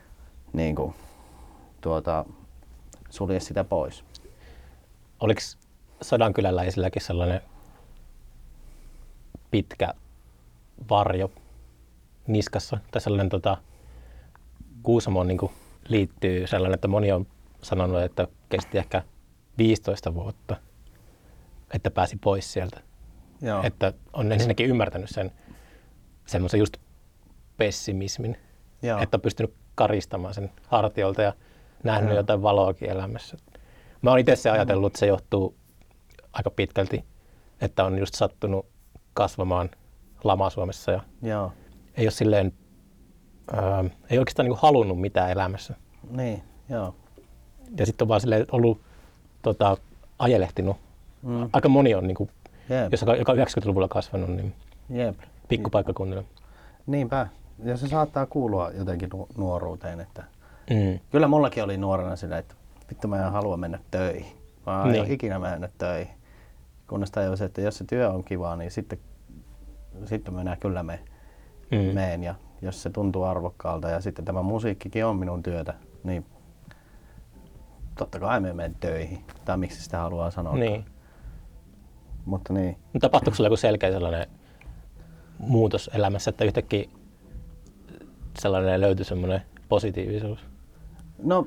[0.53, 0.95] niinku,
[1.81, 2.25] tuota,
[3.11, 4.05] sulje sitä pois.
[5.21, 5.41] Oliko
[6.03, 7.41] Sodankyläläisilläkin sellainen
[9.55, 9.95] pitkä
[10.90, 11.31] varjo
[12.27, 12.79] niskassa?
[12.90, 13.57] Tai sellainen tota,
[14.83, 15.38] Kuusamoon niin
[15.88, 17.27] liittyy sellainen, että moni on
[17.62, 19.03] sanonut, että kesti ehkä
[19.59, 20.57] 15 vuotta,
[21.75, 22.81] että pääsi pois sieltä.
[23.43, 23.62] Joo.
[23.62, 25.33] Että on ensinnäkin ymmärtänyt sen
[26.27, 26.77] semmoisen just
[27.57, 28.37] pessimismin,
[28.83, 29.03] Joo.
[29.03, 31.33] että on pystynyt karistamaan sen hartiolta ja
[31.85, 32.19] nähnyt Joo.
[32.19, 33.37] jotain valoakin elämässä.
[34.03, 35.57] Mä oon itse se ajatellut, että se johtuu
[36.33, 37.05] aika pitkälti,
[37.61, 38.74] että on just sattunut
[39.14, 39.70] kasvamaan
[40.24, 41.53] lama Suomessa ja Joo.
[41.96, 42.53] ei ole silleen,
[43.53, 45.74] ää, ei oikeastaan niin halunnut mitään elämässä.
[46.11, 46.94] Niin, joo.
[47.79, 48.81] Ja sitten on vaan silleen ollut
[49.42, 49.77] tota,
[50.18, 50.77] ajelehtinut.
[51.22, 51.48] Mm.
[51.53, 52.31] Aika moni on, niin kuin,
[52.68, 52.92] Jep.
[52.92, 54.55] jos joka 90-luvulla kasvanut, niin
[54.90, 55.16] Jep.
[55.48, 56.24] pikkupaikkakunnilla.
[56.87, 57.27] Niinpä.
[57.64, 60.24] Ja se saattaa kuulua jotenkin nu- nuoruuteen, että
[60.70, 61.00] Mm.
[61.11, 62.55] kyllä mullakin oli nuorena sillä, että
[62.90, 64.27] vittu mä en halua mennä töihin.
[64.66, 65.03] Mä en Niin.
[65.03, 65.12] niin.
[65.14, 66.14] ikinä mennä töihin.
[66.88, 68.99] Kunnes tajusin, että jos se työ on kivaa, niin sitten,
[70.05, 71.01] sitten minä kyllä me,
[71.70, 71.94] Mm.
[71.94, 72.23] meen.
[72.25, 76.27] Ja jos se tuntuu arvokkaalta ja sitten tämä musiikkikin on minun työtä, niin
[77.99, 79.25] totta kai me menen töihin.
[79.44, 80.55] Tai miksi sitä haluaa sanoa.
[80.57, 80.85] Niin.
[82.25, 82.77] Mutta niin.
[82.94, 84.27] No tapahtuiko sulla joku selkeä sellainen
[85.38, 86.88] muutos elämässä, että yhtäkkiä
[88.38, 90.38] sellainen löytyi semmoinen positiivisuus?
[91.23, 91.47] No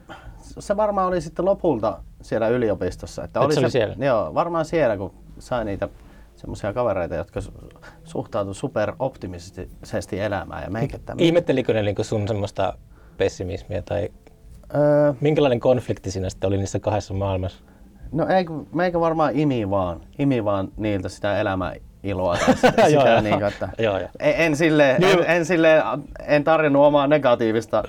[0.59, 3.23] se varmaan oli sitten lopulta siellä yliopistossa.
[3.23, 4.05] Että Et se oli se, siellä?
[4.05, 5.89] Joo, varmaan siellä, kun sai niitä
[6.35, 11.25] semmoisia kavereita, jotka su- suhtautu super optimistisesti elämään ja meikä tämmöinen.
[11.25, 12.77] Ihmettelikö ne niinku sun semmoista
[13.17, 14.09] pessimismiä tai
[14.75, 17.63] Öö, minkälainen konflikti siinä sitten oli niissä kahdessa maailmassa?
[18.11, 23.43] no ei, meikä varmaan imi vaan, imi vaan niiltä sitä elämän iloa sitä, sitä niin
[23.43, 24.09] että Joo, joo.
[24.19, 25.83] En, en, silleen, en, en, silleen,
[26.27, 27.83] en tarjonnut omaa negatiivista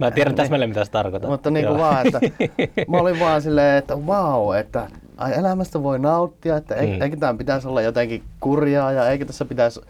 [0.00, 1.30] Mä tiedän täsmälleen, mitä se tarkoittaa.
[1.30, 2.20] Mutta niin kuin vaan, että
[2.90, 7.02] mä olin vaan silleen, että wow, että ai elämästä voi nauttia, että Mm.
[7.02, 9.80] eikö tämän pitäisi olla jotenkin kurjaa ja eikö tässä pitäisi,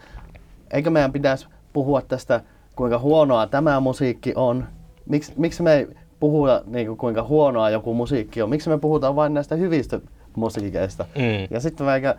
[0.73, 2.41] eikö meidän pitäisi puhua tästä,
[2.75, 4.65] kuinka huonoa tämä musiikki on.
[5.05, 5.87] Miks, miksi me ei
[6.19, 8.49] puhua niin kuin, kuinka huonoa joku musiikki on?
[8.49, 9.99] Miksi me puhutaan vain näistä hyvistä
[10.35, 11.05] musiikeista?
[11.15, 11.47] Mm.
[11.51, 12.15] Ja sitten meikä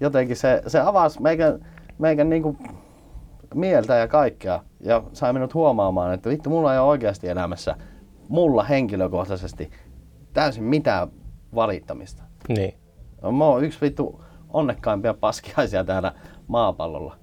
[0.00, 1.58] jotenkin se, se avasi meikä,
[1.98, 2.56] meikä niinku
[3.54, 4.60] mieltä ja kaikkea.
[4.80, 7.74] Ja sai minut huomaamaan, että vittu, mulla ei ole oikeasti elämässä,
[8.28, 9.70] mulla henkilökohtaisesti,
[10.32, 11.08] täysin mitään
[11.54, 12.22] valittamista.
[12.48, 12.74] Niin.
[13.36, 16.12] Mä oon yksi vittu onnekkaimpia paskiaisia täällä
[16.46, 17.16] maapallolla.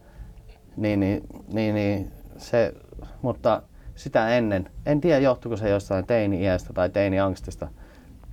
[0.78, 2.74] Niin, niin, niin, niin se,
[3.22, 3.62] mutta
[3.96, 7.68] sitä ennen, en tiedä johtuuko se jostain teini-iästä tai teini-angstista,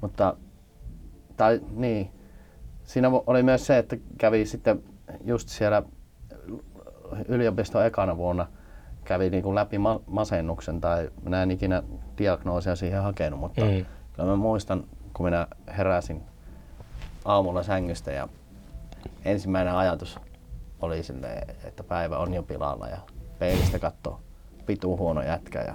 [0.00, 0.36] mutta,
[1.36, 2.10] tai niin,
[2.84, 4.82] siinä oli myös se, että kävi sitten
[5.24, 5.82] just siellä
[7.28, 8.46] yliopiston ekana vuonna
[9.04, 11.82] kävi niin kuin läpi ma- masennuksen tai minä en ikinä
[12.18, 13.70] diagnoosia siihen hakenut, mutta Mm.
[13.70, 13.86] mm.
[14.12, 16.22] kyllä mä muistan, kun minä heräsin
[17.24, 18.28] aamulla sängystä ja
[19.24, 20.18] ensimmäinen ajatus
[20.80, 22.98] oli silleen, että päivä on jo pilalla ja
[23.38, 24.20] peilistä katsoo
[24.66, 25.74] pitu huono jätkä ja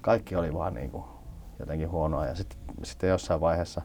[0.00, 1.04] kaikki oli vaan niin kuin
[1.58, 3.82] jotenkin huonoa ja sitten, sitten jossain vaiheessa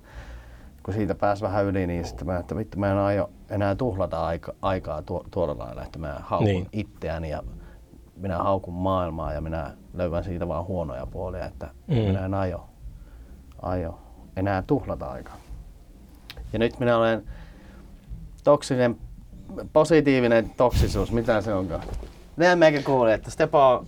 [0.84, 4.26] kun siitä pääsi vähän yli, niin sitten mä, että vittu mä en aio enää tuhlata
[4.26, 6.68] aika, aikaa tuo, tuolla lailla, että mä haukun Niin.
[6.74, 7.44] itseäni ja
[8.16, 11.96] minä haukun maailmaa ja minä löydän siitä vaan huonoja puolia, että mm.
[11.96, 12.70] minä en aio,
[13.62, 14.00] aio
[14.36, 15.38] enää tuhlata aikaa.
[16.54, 17.24] Ja nyt minä olen
[18.44, 18.98] toksinen,
[19.74, 21.84] positiivinen toksisuus, mitä se onkaan?
[22.38, 23.88] Näin meikä kuulin, että Stepo on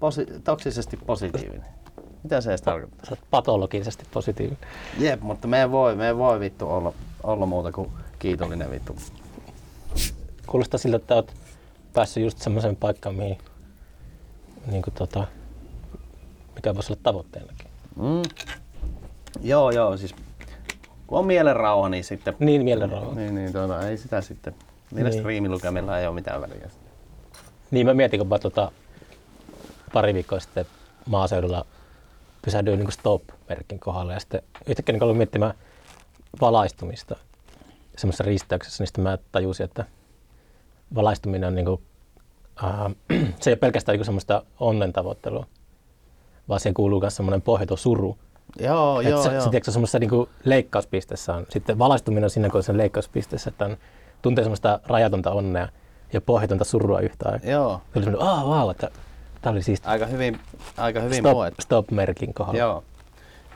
[0.00, 1.66] posi- toksisesti positiivinen.
[2.22, 3.06] Mitä se edes tarkoittaa?
[3.08, 4.58] Sä patologisesti positiivinen.
[4.98, 6.92] Jep, mutta me ei voi, me ei voi vittu olla,
[7.22, 8.96] olla muuta kuin kiitollinen vittu.
[10.46, 11.32] Kuulostaa siltä, että oot
[11.92, 13.38] päässyt just semmoiseen paikkaan, mihin,
[14.66, 15.26] niin kuin tota,
[16.54, 17.66] mikä voisi olla tavoitteenakin.
[17.96, 18.22] Mm.
[19.40, 20.14] Joo, joo, siis
[21.12, 22.36] kun on mielen rauha, niin sitten...
[22.38, 23.14] Niin mielenrauha.
[23.14, 24.54] Niin, niin tuota, ei sitä sitten.
[24.94, 25.26] Mielestäni Niin.
[25.26, 26.70] riimilukemilla ei ole mitään väliä.
[27.70, 28.72] Niin mä mietin, kun mä tota,
[29.92, 30.66] pari viikkoa sitten
[31.06, 31.66] maaseudulla
[32.42, 35.54] pysähdyin niin stop-merkin kohdalla ja sitten yhtäkkiä niin aloin miettimään
[36.40, 37.16] valaistumista
[37.96, 39.84] semmoisessa risteyksessä, niin sitten mä tajusin, että
[40.94, 41.82] valaistuminen on niin kuin,
[42.64, 42.70] äh,
[43.40, 45.46] se ei ole pelkästään niin semmoista onnen tavoittelua,
[46.48, 48.18] vaan siihen kuuluu myös semmoinen pohjaton suru.
[48.60, 49.42] Joo, Et joo, se, joo.
[49.44, 50.10] se, tiedätkö, semmoisessa niin
[50.44, 53.76] leikkauspisteessä on, sitten valaistuminen on siinä, kun on sen leikkauspisteessä, että on,
[54.22, 55.68] tuntee semmoista rajatonta onnea
[56.12, 57.50] ja pohjatonta surua yhtä aikaa.
[57.50, 58.90] Joo, Se oli semmoinen, aah, vau, että
[59.42, 59.88] tämä oli siisti.
[59.88, 60.40] aika hyvin,
[60.76, 61.62] aika hyvin Stop, puettu.
[61.62, 62.58] stop-merkin kohdalla.
[62.58, 62.84] Joo.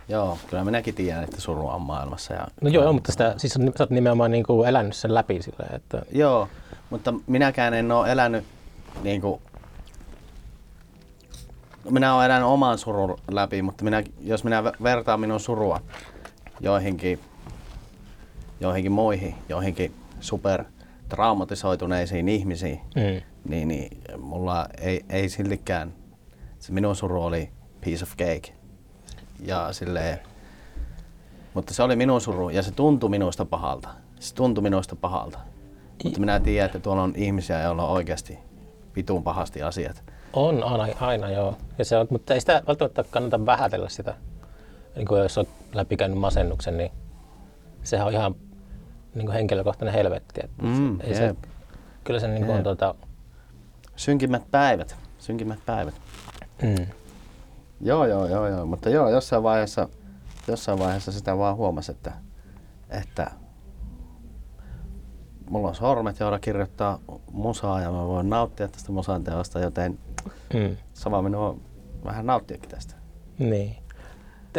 [0.08, 2.34] Joo, kyllä minäkin tiedän, että surua on maailmassa.
[2.34, 5.42] Ja, No joo, mutta sitä, siis on, sä oot nimenomaan niin kuin elänyt sen läpi
[5.42, 6.48] silleen, että Joo,
[6.90, 8.44] mutta minäkään en ole elänyt
[9.02, 9.40] niin kuin,
[11.90, 15.80] minä olen elänyt oman surun läpi, mutta minä, jos minä ve- vertaan minun surua
[16.60, 17.20] joihinkin,
[18.60, 20.64] joihinkin muihin, joihinkin super
[21.08, 25.92] traumatisoituneisiin ihmisiin, mm, niin, niin mulla ei, ei siltikään,
[26.58, 28.52] se minun suru oli piece of cake.
[29.40, 30.18] Ja silleen,
[31.54, 33.88] mutta se oli minun suru ja se tuntui minusta pahalta.
[34.20, 35.38] Se tuntui minusta pahalta.
[36.04, 38.38] Mutta minä tiedän, että tuolla on ihmisiä, joilla on oikeasti
[38.96, 40.04] vitun pahasti asiat.
[40.36, 41.56] On aina, aina joo.
[41.78, 44.14] Ja se on, mutta ei sitä välttämättä kannata vähätellä sitä.
[44.96, 46.90] Niin kuin jos olet läpikäynyt masennuksen, niin
[47.82, 48.34] sehän on ihan
[49.14, 50.40] niin kuin henkilökohtainen helvetti.
[50.44, 51.34] Että Mm, ei se,
[52.04, 52.94] kyllä se niin kuin on tuota,
[53.96, 54.96] Synkimmät päivät.
[55.18, 55.94] Synkimmät päivät.
[56.62, 56.86] mm,
[57.80, 58.66] Joo, joo, joo, joo.
[58.66, 59.88] Mutta joo, jossain vaiheessa,
[60.48, 62.12] jossain vaiheessa sitä vaan huomasi, että,
[62.90, 63.30] että
[65.50, 66.98] mulla on sormet, joilla kirjoittaa
[67.32, 69.98] musaa ja mä voin nauttia tästä musan teosta, joten
[70.54, 71.56] mm, sama minua
[72.04, 72.94] vähän nauttiakin tästä.
[73.38, 73.76] niin.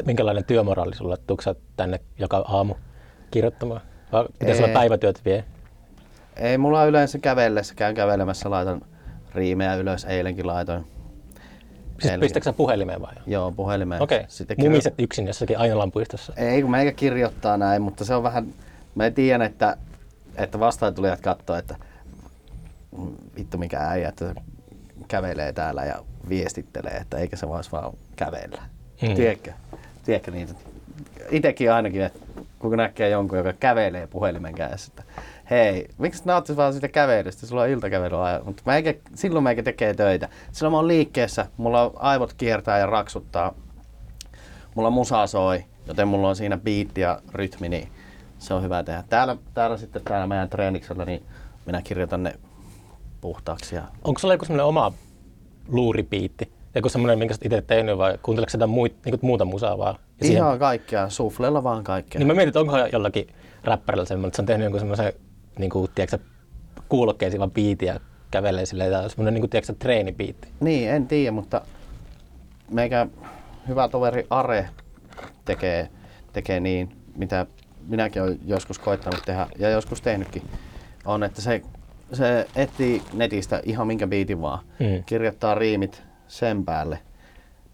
[0.06, 1.17] Minkälainen työmoraali sulla?
[1.17, 2.76] Tuutko sä tänne joka aamu
[3.32, 3.82] kirjoittamaan?
[4.12, 4.73] Vai pitäisi olla Ei.
[4.73, 5.43] päivätyöt vie?
[6.36, 8.82] Ei mulla yleensä kävellessä, käyn kävelemässä, laitan
[9.36, 10.82] riimejä ylös, eilenkin laitoin.
[10.84, 12.19] Siis Eilenkin.
[12.19, 13.13] pistätkö puhelimeen vai?
[13.28, 14.02] Joo, puhelimeen.
[14.02, 14.63] Okei, Sitten okay.
[14.63, 16.34] kirjo- mumiset yksin jossakin Ainalan puistossa.
[16.36, 18.54] Ei, kun meikä kirjoittaa näin, mutta se on vähän,
[18.95, 19.78] mä tiedän, että,
[20.38, 21.76] että vastaantulijat katsoo, että
[22.97, 24.36] mm, vittu mikä äijä, että
[25.08, 28.62] kävelee täällä ja viestittelee, että eikä se voisi vaan kävellä.
[29.02, 29.15] Mm.
[29.15, 29.54] Tiedätkö?
[30.06, 30.54] Tiedätkö niitä?
[31.32, 32.19] Itekin ainakin, että
[32.60, 35.13] kun näkee jonkun, joka kävelee puhelimen kädessä, että
[35.50, 40.30] hei, miksi nauttis vaan siitä kävelystä, sulla on iltakävely mutta meikä, silloin meikä tekee töitä.
[40.52, 43.54] Silloin mä oon liikkeessä, mulla on aivot kiertää ja raksuttaa,
[44.76, 47.88] mulla musa soi, joten mulla on siinä biitti ja rytmi, niin
[48.39, 49.04] se on hyvä tehdä.
[49.10, 51.23] Täällä, täällä sitten täällä meidän treeniksellä, niin
[51.65, 52.34] minä kirjoitan ne
[53.21, 53.76] puhtaaksi.
[53.76, 53.84] Ja...
[54.04, 54.93] Onko sulla joku semmoinen oma
[55.67, 56.52] luuripiitti?
[56.76, 59.95] Joku semmoinen, minkä itse tehnyt vai kuunteleeko sä muit, niin muuta musaa vaan?
[60.19, 62.19] Ja siihen- Ihan kaikkea, suflella vaan kaikkea.
[62.19, 63.28] Niin mä mietin, että onkohan jollakin
[63.63, 65.13] räppärillä semmoinen, että se on tehnyt jonkun semmoisen,
[65.60, 66.17] niin kuin, tiedätkö,
[66.89, 68.00] kuulokkeisiin vaan biitin ja
[68.32, 70.47] kävelee silleen, tai semmoinen, niin kuin, tiedätkö, treenibiitti.
[70.60, 71.62] Niin, en tiedä, mutta
[72.71, 73.08] meikä
[73.67, 74.69] hyvä toveri Are
[75.45, 75.89] tekee,
[76.34, 77.45] tekee niin, mitä
[77.88, 80.43] minäkin olen joskus koittanut tehdä ja joskus tehnytkin,
[81.06, 81.62] on, että se,
[82.13, 85.04] se etsii netistä ihan minkä biitin vaan, Mm.
[85.06, 87.00] kirjoittaa riimit sen päälle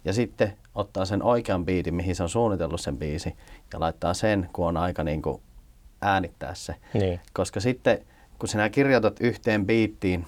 [0.05, 3.35] ja sitten ottaa sen oikean biitin, mihin se on suunnitellut sen biisi
[3.73, 5.41] ja laittaa sen, kun on aika niin kuin
[6.01, 6.75] äänittää se.
[6.93, 7.19] Niin.
[7.33, 7.99] Koska sitten,
[8.39, 10.25] kun sinä kirjoitat yhteen biittiin,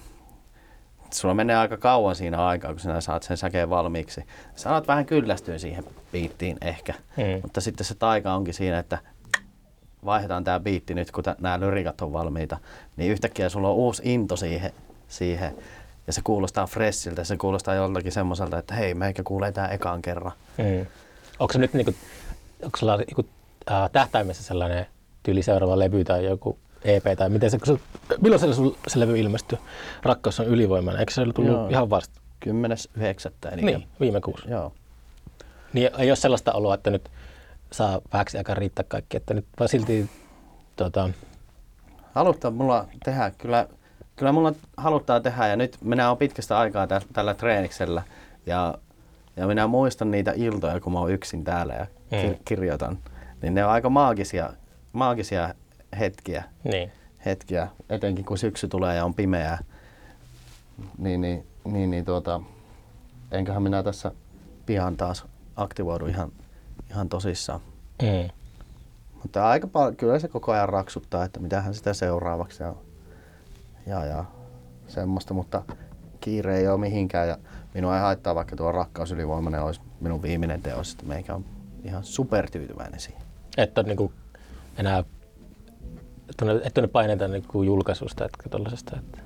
[1.14, 4.24] sulla menee aika kauan siinä aikaa, kun sinä saat sen säkeen valmiiksi.
[4.56, 7.40] Sä alat vähän kyllästyä siihen biittiin ehkä, Mm.
[7.42, 8.98] mutta sitten se taika onkin siinä, että
[10.06, 12.58] vaihdetaan tämä biitti nyt, kun nämä lyrikat on valmiita,
[12.96, 14.72] niin yhtäkkiä sulla on uusi into siihen,
[15.08, 15.56] siihen
[16.06, 20.32] ja se kuulostaa freshiltä, se kuulostaa joltakin semmoiselta, että hei, meikä kuulee tämä ekaan kerran.
[20.58, 20.86] Mm.
[21.38, 21.94] Onko se nyt niinku,
[22.62, 23.26] onko sulla joku,
[23.70, 24.86] äh, tähtäimessä sellainen
[25.22, 27.78] tyyli seuraava levy tai joku EP tai miten se, se
[28.20, 28.46] milloin se,
[28.88, 29.58] se levy ilmestyi?
[30.02, 31.00] Rakkaus on ylivoimainen.
[31.00, 31.68] Eikö se ollut tullut Joo.
[31.68, 32.20] ihan vasta?
[32.46, 33.52] 10.9.
[33.52, 34.48] Eli Niin, viime kuussa.
[34.48, 34.72] Joo.
[35.72, 37.10] Niin ei ole sellaista oloa, että nyt
[37.76, 40.10] saa vähäksi aikaa riittää kaikki, että nyt vaan silti
[40.76, 41.10] tota,
[42.14, 43.66] Haluttaa mulla tehdä, kyllä,
[44.16, 48.02] kyllä mulla haluttaa tehdä ja nyt minä olen pitkästä aikaa tä, tällä treeniksellä
[48.46, 48.78] ja,
[49.36, 52.36] ja minä muistan niitä iltoja, kun mä oon yksin täällä ja kir, Mm.
[52.44, 52.98] kirjoitan.
[53.42, 54.50] Niin ne on aika maagisia,
[54.92, 55.54] maagisia
[55.98, 56.92] hetkiä, niin.
[57.24, 59.58] hetkiä, etenkin kun syksy tulee ja on pimeää.
[60.98, 62.40] Niin, niin, niin, niin tuota,
[63.32, 64.12] enköhän minä tässä
[64.66, 65.24] pian taas
[65.56, 66.32] aktivoidu ihan,
[66.90, 67.60] ihan tosissaan.
[68.02, 68.30] Mm.
[69.22, 72.74] Mutta aika paljon, kyllä se koko ajan raksuttaa, että mitähän sitä seuraavaksi ja,
[73.86, 74.24] ja, ja
[74.86, 75.62] semmoista, mutta
[76.20, 77.38] kiire ei ole mihinkään ja
[77.74, 81.44] minua ei haittaa, vaikka tuo rakkaus ylivoimainen olisi minun viimeinen teos, että meikä on
[81.84, 83.22] ihan supertyytyväinen siihen.
[83.56, 84.12] Että on niinku
[84.78, 85.04] enää
[86.38, 88.96] tunne, et tunne paineita niinku julkaisusta, etkä tollasesta.
[88.96, 89.18] Että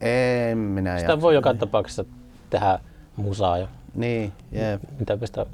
[0.00, 1.20] En minä sitä jaksa.
[1.20, 2.04] voi joka tapauksessa
[2.50, 2.78] tehdä
[3.16, 5.46] musaa ja Niin, jep, mitä pistä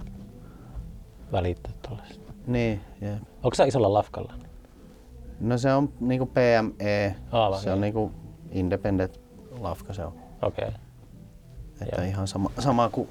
[1.33, 2.33] välittää tollasesta.
[2.47, 3.23] niin, jep.
[3.43, 4.35] Onko sä isolla lafkalla?
[5.41, 7.95] No se on niinku PME, Aivan, se on niin.
[7.95, 8.13] niinku
[8.53, 9.21] independent
[9.59, 10.13] lafka se on.
[10.43, 10.69] Okei.
[10.69, 10.81] Okay.
[11.81, 12.09] Että Joo.
[12.09, 13.09] ihan sama, sama kuin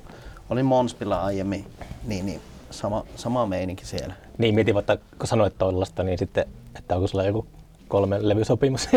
[0.49, 1.65] oli Monspilla aiemmin,
[2.03, 4.13] niin, niin sama, sama meininki siellä.
[4.37, 6.45] Niin, mietin vaikka, kun sanoit tollasta, niin sitten,
[6.77, 7.47] että onko sulla joku
[7.87, 8.89] kolme levysopimus?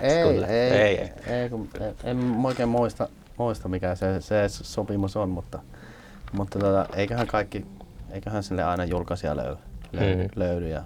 [0.00, 0.46] Ei, Kyllä.
[0.46, 1.34] ei, ei, ei, ei.
[1.34, 5.58] ei kun, en, en oikein muista, muista mikä se, se sopimus on, mutta,
[6.32, 7.66] mutta tota, eiköhän kaikki,
[8.10, 9.56] eiköhän sille aina julkaisija löydy,
[9.92, 10.30] löydy, Mm.
[10.36, 10.82] löydy ja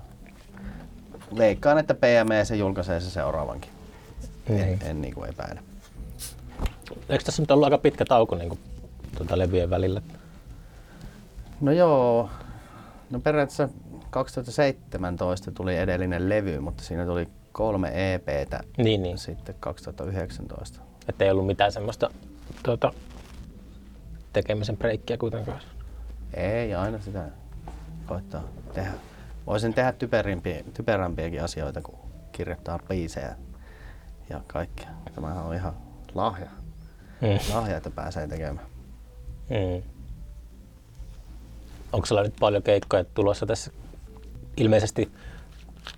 [1.38, 3.70] veikkaan, että PME se julkaisee se seuraavankin.
[4.48, 4.61] Niin.
[4.62, 5.61] En, en niin kuin epäile.
[7.08, 8.61] Eikö tässä nyt ollut aika pitkä tauko niin kuin,
[9.16, 10.02] tuota, levyjen välillä?
[11.61, 12.30] No joo,
[13.11, 13.68] no periaatteessa
[14.11, 19.18] 2017 tuli edellinen levy, mutta siinä tuli kolme EPtä Niin, niin.
[19.18, 20.80] sitten 2019.
[21.08, 22.11] Että ei ollut mitään semmoista
[22.62, 22.92] tuota,
[24.32, 25.61] tekemisen breikkiä kuitenkaan.
[26.35, 27.25] Ei aina sitä
[28.07, 28.42] koittaa
[28.75, 28.92] tehdä.
[29.47, 31.99] Voisin tehdä typerimpiä, typerämpiäkin asioita kuin
[32.33, 33.37] kirjoittaa biisejä
[34.31, 34.88] ja kaikkea.
[35.14, 35.73] Tämähän on ihan
[36.14, 36.47] lahja.
[37.21, 37.55] Mm.
[37.55, 38.66] Lahja, että pääsee tekemään.
[39.51, 39.83] Mm.
[41.92, 43.71] Onko sulla nyt paljon keikkoja tulossa tässä?
[44.57, 45.12] Ilmeisesti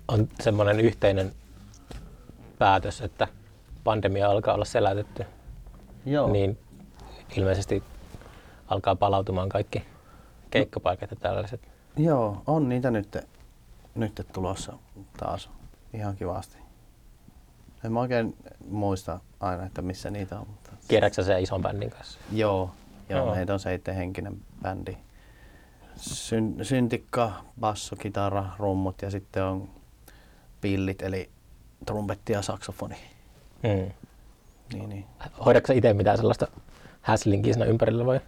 [0.07, 1.31] on semmoinen yhteinen
[2.59, 3.27] päätös, että
[3.83, 5.25] pandemia alkaa olla selätetty.
[6.05, 6.31] Joo.
[6.31, 6.57] Niin
[7.37, 7.83] ilmeisesti
[8.67, 9.83] alkaa palautumaan kaikki
[10.49, 11.61] keikkapaikat ja tällaiset.
[11.97, 13.17] Joo, on niitä nyt,
[13.95, 14.73] nyt tulossa
[15.17, 15.49] taas
[15.93, 16.57] ihan kivasti.
[17.85, 18.37] En mä oikein
[18.69, 20.47] muista aina, että missä niitä on.
[20.47, 20.71] Mutta...
[20.87, 22.19] Kierräksä se ison bändin kanssa?
[22.31, 22.71] Joo,
[23.09, 23.35] joo, Joo.
[23.35, 24.97] meitä on seitsemänhenkinen bändi.
[25.95, 29.69] Syn, syntikka, basso, kitara, rummut ja sitten on
[30.61, 31.29] pillit eli
[31.85, 32.95] trumpetti ja saksofoni.
[33.63, 33.91] Mm.
[34.73, 35.05] Niin, niin.
[35.45, 36.47] Hoidatko itse mitään sellaista
[37.01, 38.19] häslinkiä siinä ympärillä vai?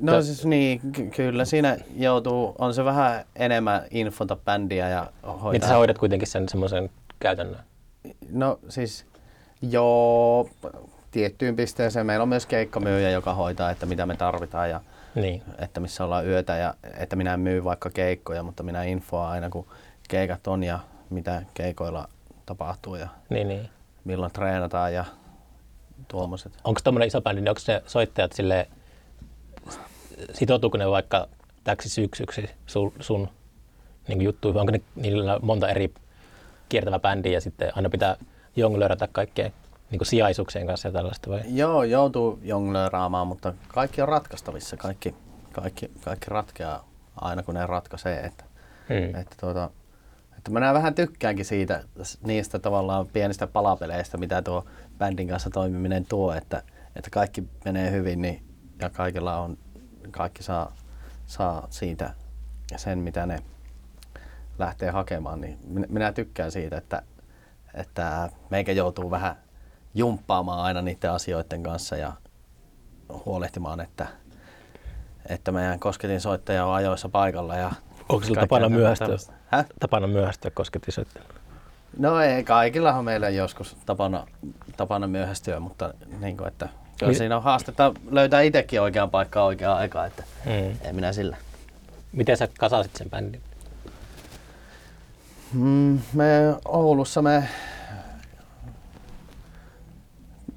[0.00, 5.52] No siis niin, ky- kyllä siinä joutuu, on se vähän enemmän infota bändiä ja hoitaa.
[5.52, 7.60] Mitä sä hoidat kuitenkin sen semmoisen käytännön?
[8.30, 9.06] No siis,
[9.62, 10.48] joo,
[11.10, 12.06] tiettyyn pisteeseen.
[12.06, 14.80] Meillä on myös keikkamyyjä, joka hoitaa, että mitä me tarvitaan ja
[15.14, 15.42] Niin.
[15.58, 19.50] että missä ollaan yötä ja että minä en myy vaikka keikkoja, mutta minä infoa aina
[19.50, 19.66] kun
[20.08, 20.78] keikat on ja
[21.10, 22.08] mitä keikoilla
[22.46, 23.68] tapahtuu ja Niin, niin.
[24.04, 25.04] milloin treenataan ja
[26.08, 26.52] tuommoiset.
[26.64, 28.68] Onko tuommoinen iso bändi, niin onko ne soittajat sille
[30.32, 31.28] sitoutuuko ne vaikka
[31.64, 33.28] täksi syksyksi sun, sun
[34.08, 34.60] niin juttuihin?
[34.60, 35.94] Onko ne, niillä monta eri
[36.68, 38.16] kiertävä bändiä ja sitten aina pitää
[38.56, 39.52] jonglöörätä kaikkeen
[39.90, 41.40] niin sijaisuuksien kanssa ja tällaista vai?
[41.48, 44.76] Joo, joutuu jonglööraamaan, mutta kaikki on ratkaistavissa.
[44.76, 45.14] Kaikki,
[45.52, 48.20] kaikki, kaikki ratkeaa aina kun ne ratkaisee.
[48.20, 48.44] Että,
[48.88, 49.20] Hmm.
[49.20, 49.70] että, tuota,
[50.38, 51.84] että minä vähän tykkäänkin siitä,
[52.26, 54.64] niistä tavallaan pienistä palapeleistä, mitä tuo
[54.98, 56.62] bändin kanssa toimiminen tuo, että,
[56.96, 58.42] että kaikki menee hyvin niin,
[58.80, 59.58] ja kaikilla on,
[60.10, 60.72] kaikki saa,
[61.26, 62.14] saa siitä
[62.76, 63.38] sen, mitä ne
[64.58, 65.40] lähtee hakemaan.
[65.40, 67.02] Niin minä, minä tykkään siitä, että,
[67.74, 69.36] että meikä joutuu vähän
[69.94, 72.12] jumppaamaan aina niiden asioiden kanssa ja
[73.24, 74.06] huolehtimaan, että,
[75.26, 77.56] että meidän kosketin soittaja on ajoissa paikalla.
[77.56, 77.72] Ja
[78.08, 79.16] Onko kaikkea tapana myöhästyä.
[79.46, 79.66] Häh?
[79.80, 81.34] tapana myöhästyä kosketinsoittajana?
[81.98, 84.26] No ei, kaikillahan meillä joskus tapana,
[84.76, 89.46] tapana myöhästyä, mutta niin kuin, että kyllä Mi- siinä on haastetta löytää itsekin oikean paikkaan
[89.46, 90.76] oikeaan aikaan, että Hmm.
[90.86, 91.36] ei minä sillä.
[92.12, 93.40] Miten sä kasasit sen bändin?
[95.52, 96.28] Mm, me
[96.64, 97.48] Oulussa me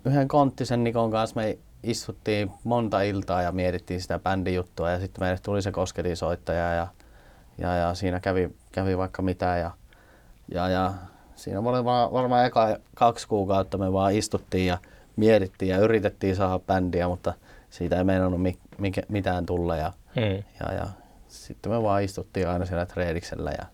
[0.06, 5.40] yhden Konttisen Nikon kanssa me istuttiin monta iltaa ja mietittiin sitä bändijuttua ja sitten meille
[5.44, 6.88] tuli se kosketisoittaja ja,
[7.58, 9.72] ja, ja siinä kävi, kävi vaikka mitä ja,
[10.54, 10.94] ja, ja
[11.36, 14.78] siinä oli vaan, varmaan eka kaksi kuukautta me vaan istuttiin ja
[15.18, 17.34] mietittiin ja yritettiin saada bändiä, mutta
[17.70, 20.44] siitä ei meinannut mi, mikä, mitään tulla ja, Hmm.
[20.60, 20.88] ja, ja
[21.28, 23.66] sitten me vaan istuttiin aina siellä treediksellä ja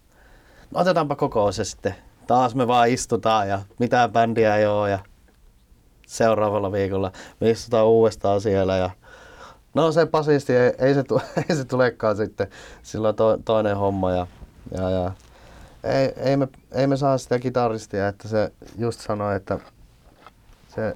[0.72, 1.96] no otetaanpa kokous ja sitten
[2.28, 5.00] taas me vaan istutaan ja mitään bändiä ei ole ja
[6.08, 8.90] seuraavalla viikolla me istutaan uudestaan siellä ja
[9.74, 11.04] no se basisti ei, ei, se,
[11.50, 12.48] ei se tulekaan sitten
[12.84, 14.28] silloin to, toinen homma ja,
[14.78, 15.12] ja, ja
[15.84, 19.60] ei, ei, me, ei me saa sitä kitaristia, että se just sanoi, että
[20.76, 20.96] se,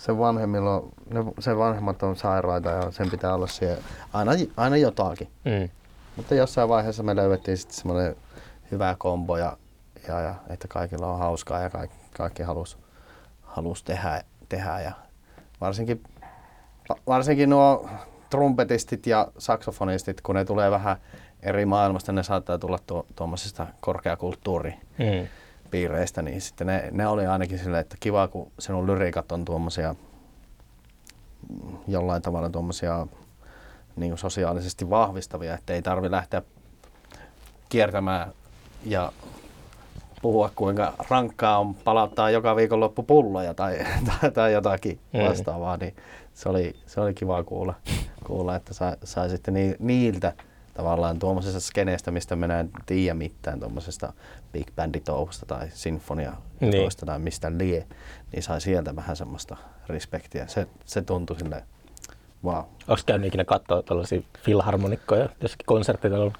[0.00, 3.82] se vanhemmilla on, ne, se vanhemmat on sairaita ja sen pitää olla siellä
[4.12, 5.28] aina, aina jotakin.
[5.44, 5.68] Hmm.
[6.16, 8.16] Mutta jossain vaiheessa me löydettiin sitten semmoinen
[8.70, 9.56] hyvä kombo ja,
[10.08, 12.78] ja, ja että kaikilla on hauskaa ja kaikki, kaikki halus,
[13.42, 14.92] halus tehdä, tehdä ja
[15.60, 16.02] varsinkin,
[17.06, 17.90] varsinkin nuo
[18.30, 20.96] trumpetistit ja saksofonistit, kun ne tulee vähän
[21.42, 25.30] eri maailmasta, ne saattaa tulla tuo, tuommoisesta korkeakulttuuripiireistä,
[26.16, 26.24] Hmm.
[26.24, 29.94] niin sitten ne, ne oli ainakin silleen, että kiva, kun sinun lyriikat on tuommoisia
[31.48, 33.06] mm, jollain tavalla tuommoisia
[33.96, 36.42] niin sosiaalisesti vahvistavia, että ei tarvi lähteä
[37.68, 38.32] kiertämään
[38.84, 39.12] ja
[40.22, 43.78] puhua kuinka rankkaa on palauttaa joka viikonloppu pulloja tai,
[44.20, 45.96] tai, tai jotakin vastaavaa, niin
[46.34, 47.74] se oli, se oli kiva kuulla,
[48.26, 50.32] kuulla että sai, sai sitten ni, niiltä
[50.80, 54.12] tavallaan tuommoisesta skeneestä, mistä minä en tiedä mitään tuommoisesta
[54.52, 56.90] big banditouhusta tai sinfonia Niin.
[57.06, 57.86] tai mistä lie,
[58.32, 59.56] niin sai sieltä vähän semmoista
[59.88, 60.46] respektiä.
[60.46, 61.62] Se, se tuntui silleen,
[62.44, 62.56] wow.
[62.56, 66.32] Onko käynyt ikinä katsoa tällaisia filharmonikkoja jossakin konserttitalolla?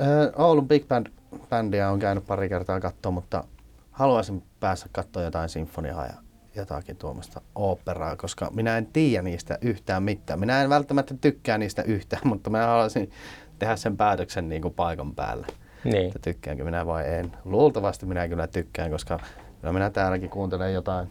[0.00, 1.06] Ö, Oulun Big Band
[1.50, 3.44] bändiä on käynyt pari kertaa katsoa, mutta
[3.90, 6.14] haluaisin päästä katsoa jotain sinfoniaa ja
[6.54, 10.40] jotakin tuommoista oopperaa, koska minä en tiedä niistä yhtään mitään.
[10.40, 13.10] Minä en välttämättä tykkää niistä yhtään, mutta minä haluaisin
[13.58, 15.46] tehdä sen päätöksen niin kuin paikan päällä.
[15.84, 16.06] Niin.
[16.06, 17.32] Että tykkäänkö minä vai en.
[17.44, 19.20] Luultavasti minä kyllä tykkään, koska
[19.60, 21.10] kyllä minä täälläkin kuuntelen jotain,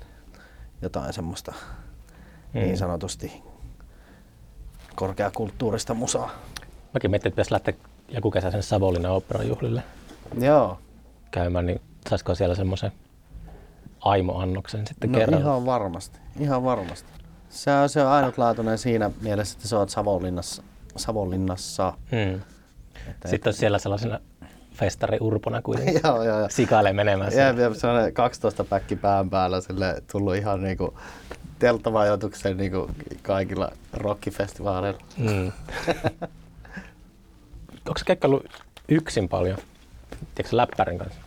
[0.82, 1.54] jotain semmoista
[2.54, 2.60] Mm.
[2.60, 3.44] niin sanotusti
[4.96, 6.30] korkeakulttuurista musaa.
[6.94, 7.74] Mäkin mietin, että pitäisi lähteä
[8.10, 9.84] joku kesä sen Savonlinnan oopperan juhlille
[10.40, 10.80] Joo,
[11.32, 12.92] käymään, niin saisiko siellä semmoisen
[14.00, 15.40] aimo-annoksen sitten No kerralla?
[15.46, 17.10] ihan varmasti, ihan varmasti.
[17.50, 20.64] Se on, se on ainutlaatuinen siinä mielessä, että sä oot Savonlinnassa.
[20.98, 21.94] Savonlinnassa.
[22.12, 22.42] Hmm.
[23.10, 24.20] Että Sitten olisi siellä sellaisena
[24.74, 26.50] festari urpona kuitenkin joo, joo, joo.
[26.50, 27.32] sikailee menemään.
[27.34, 27.64] Jep, sinne.
[27.64, 30.98] jep, se on 12 päkki pään päällä sille tullut ihan niinku
[31.60, 32.90] telttavajoitukseen niinku
[33.22, 35.00] kaikilla rockifestivaaleilla.
[35.18, 35.52] Mm.
[37.88, 38.46] Onko se keikkaillut
[38.90, 39.58] yksin paljon?
[40.36, 41.20] Tiedätkö läppärin kanssa?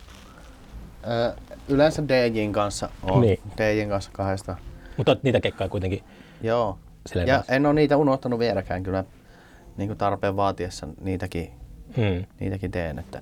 [1.09, 1.33] Ö,
[1.69, 3.21] yleensä DJin kanssa on.
[3.21, 3.39] Niin.
[3.57, 4.55] DJin kanssa kahdesta.
[4.97, 6.03] Mutta niitä keikkaa kuitenkin
[6.41, 6.77] Joo.
[7.07, 7.53] silleen Ja kanssa.
[7.53, 9.03] en ole niitä unohtanut vieläkään kyllä.
[9.77, 11.53] Niin kuin tarpeen vaatiessa niitäkin,
[11.97, 12.25] Hmm.
[12.39, 12.99] niitäkin teen.
[12.99, 13.21] Että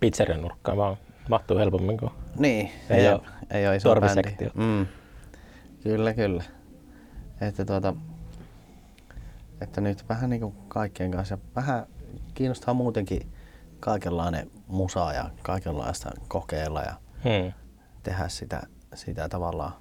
[0.00, 0.96] Pizzerian nurkkaan vaan
[1.28, 4.50] mahtuu helpommin kuin Niin, Ei ei, ole, ei ole iso bändi.
[4.54, 4.86] Mm.
[5.82, 6.44] Kyllä, kyllä.
[7.40, 7.94] Että, tuota,
[9.60, 11.86] että nyt vähän niin kuin kaikkien kanssa, vähän
[12.34, 13.32] kiinnostaa muutenkin
[13.80, 17.52] kaikenlainen musa ja kaikenlaista kokeilla ja hmm.
[18.02, 18.62] tehdä sitä,
[18.94, 19.72] sitä tavallaan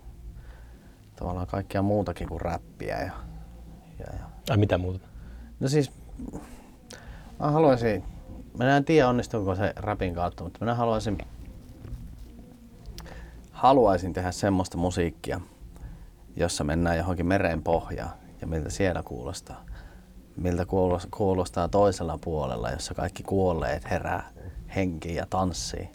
[1.16, 2.97] tavallaan kaikkea muutakin kuin räppiä.
[2.99, 3.12] Ja,
[3.99, 4.26] ja, ja.
[4.49, 5.08] Ai mitä muuta?
[5.62, 5.91] No siis,
[7.39, 8.03] mä haluaisin,
[8.57, 11.18] mä en tiedä onnistuuko se rapin kautta, mutta minä haluaisin,
[13.51, 15.41] haluaisin tehdä semmoista musiikkia,
[16.36, 19.66] jossa mennään johonkin meren pohjaan ja miltä siellä kuulostaa.
[20.38, 20.66] Miltä
[21.12, 24.30] kuulostaa toisella puolella, jossa kaikki kuolleet herää
[24.76, 25.89] henkiin ja tanssii.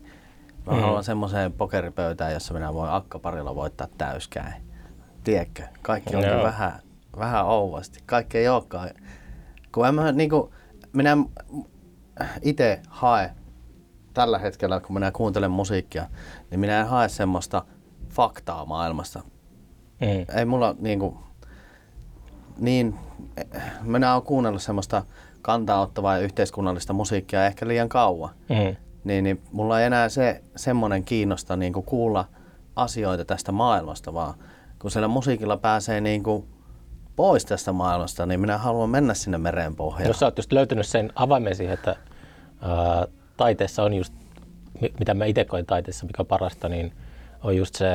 [0.67, 0.81] Mä mm.
[0.81, 4.55] haluan semmoiseen pokeripöytään, jossa minä voin akkaparilla voittaa täyskäin.
[5.25, 5.63] Tiedätkö?
[5.83, 6.73] Kaikki onkin vähän,
[7.19, 8.01] vähän ouvasti.
[8.07, 8.91] Kaikki ei olekaan.
[9.77, 10.51] Kun en mä, niin kuin,
[10.93, 11.17] minä
[12.43, 13.31] itse hae
[14.15, 16.07] tällä hetkellä, kun minä kuuntelen musiikkia,
[16.51, 17.65] niin minä en hae semmoista
[18.11, 19.23] faktaa maailmasta.
[20.01, 20.37] Mm.
[20.39, 21.17] Ei mulla niin kuin,
[22.59, 22.95] niin,
[23.83, 25.05] minä olen kuunnellut semmoista
[25.43, 28.31] kantaa ottavaa ja yhteiskunnallista musiikkia ehkä liian kauan.
[28.49, 28.77] Mm.
[29.05, 32.25] Niin, niin mulla ei enää se semmoinen kiinnosta niin kuin kuulla
[32.77, 34.35] asioita tästä maailmasta, vaan
[34.79, 36.56] kun siellä musiikilla pääsee niin kuin
[37.17, 40.09] pois tästä maailmasta, niin minä haluan mennä sinne meren pohjaan.
[40.09, 41.97] Jos sä oot just löytänyt sen avaimen siihen, että
[42.61, 43.07] ää,
[43.37, 44.15] taiteessa on just,
[44.99, 46.93] mitä mä itse koen taiteessa, mikä on parasta, niin
[47.43, 47.89] on just se,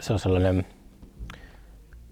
[0.00, 0.66] se on sellainen,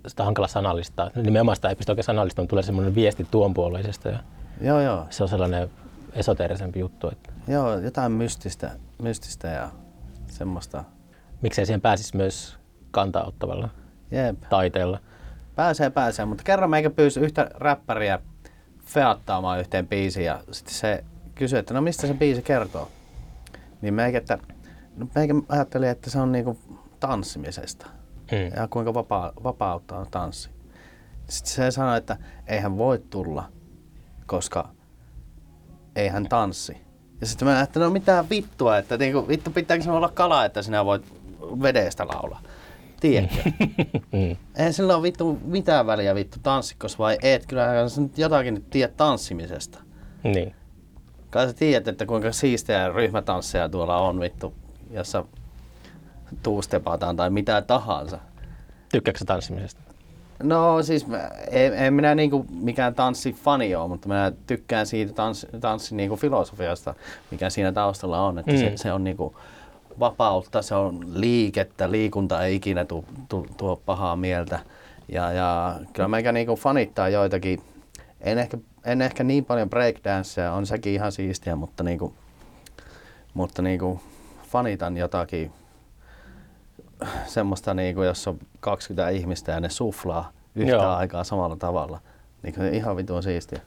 [0.06, 1.10] sitä hankala sanallista.
[1.14, 4.08] Nimenomaan sitä ei pysty oikein sanallistamaan, tulee semmoinen viesti tuon puoleisesta.
[4.08, 4.18] Ja
[4.60, 5.06] joo, joo.
[5.10, 5.70] Se on sellainen
[6.12, 7.08] esoteerisempi juttu.
[7.08, 7.32] Että...
[7.48, 8.70] Joo, jotain mystistä,
[9.02, 9.70] mystistä ja
[10.26, 10.84] semmoista.
[11.42, 12.56] Miksei siihen pääsisi myös
[12.90, 13.68] kantaa ottavalla
[14.10, 14.36] Jep.
[14.50, 15.00] taiteella?
[15.54, 18.18] Pääsee, pääsee, mutta kerran meikä pyysi yhtä räppäriä
[18.84, 22.88] feattaamaan yhteen biisiin ja sitten se kysyi, että no mistä se biisi kertoo.
[23.82, 24.38] Niin meikä, että,
[24.96, 26.58] no meikä ajatteli, että se on niinku
[27.00, 27.86] tanssimisesta
[28.30, 28.56] hmm.
[28.56, 30.50] ja kuinka vapaa, vapauttaa tanssi.
[31.28, 33.48] Sitten se sanoi, että eihän voi tulla,
[34.26, 34.68] koska
[35.96, 36.76] ei hän tanssi.
[37.20, 40.62] Ja sitten mä ajattelin, no mitään vittua, että niinku, vittu pitääkö se olla kala, että
[40.62, 41.02] sinä voit
[41.62, 42.42] vedestä laulaa.
[43.00, 43.42] Tiedätkö?
[44.12, 44.36] mm.
[44.56, 47.46] Eihän sillä ole vittu mitään väliä vittu tanssikos vai et.
[47.46, 49.78] Kyllä sä nyt jotakin tiedät tanssimisesta.
[50.24, 50.54] Niin.
[51.30, 54.54] Kai sä tiedät, että kuinka siistejä ryhmätansseja tuolla on vittu,
[54.90, 55.24] jossa
[56.42, 58.18] tuustepataan tai mitä tahansa.
[58.92, 59.80] Tykkääkö tanssimisesta?
[60.42, 61.06] No siis
[61.50, 66.94] en, en minä niinku mikään tanssifani ole, mutta minä tykkään siitä tanssi, tanssin niinku filosofiasta,
[67.30, 68.38] mikä siinä taustalla on.
[68.38, 68.58] Että mm.
[68.58, 69.36] se, se on niinku
[69.98, 74.60] vapautta, se on liikettä, liikunta ei ikinä tu, tu, tuo pahaa mieltä.
[75.08, 77.60] Ja, ja kyllä meikä niinku fanittaa joitakin,
[78.20, 82.14] en ehkä, en ehkä niin paljon breakdancea, on sekin ihan siistiä, mutta, niinku,
[83.34, 84.00] mutta niinku
[84.42, 85.52] fanitan jotakin
[87.26, 90.94] semmoista, niin kuin, jos on 20 ihmistä ja ne suflaa yhtä Joo.
[90.94, 92.00] aikaa samalla tavalla.
[92.42, 93.60] Niin kuin, ihan vitun siistiä.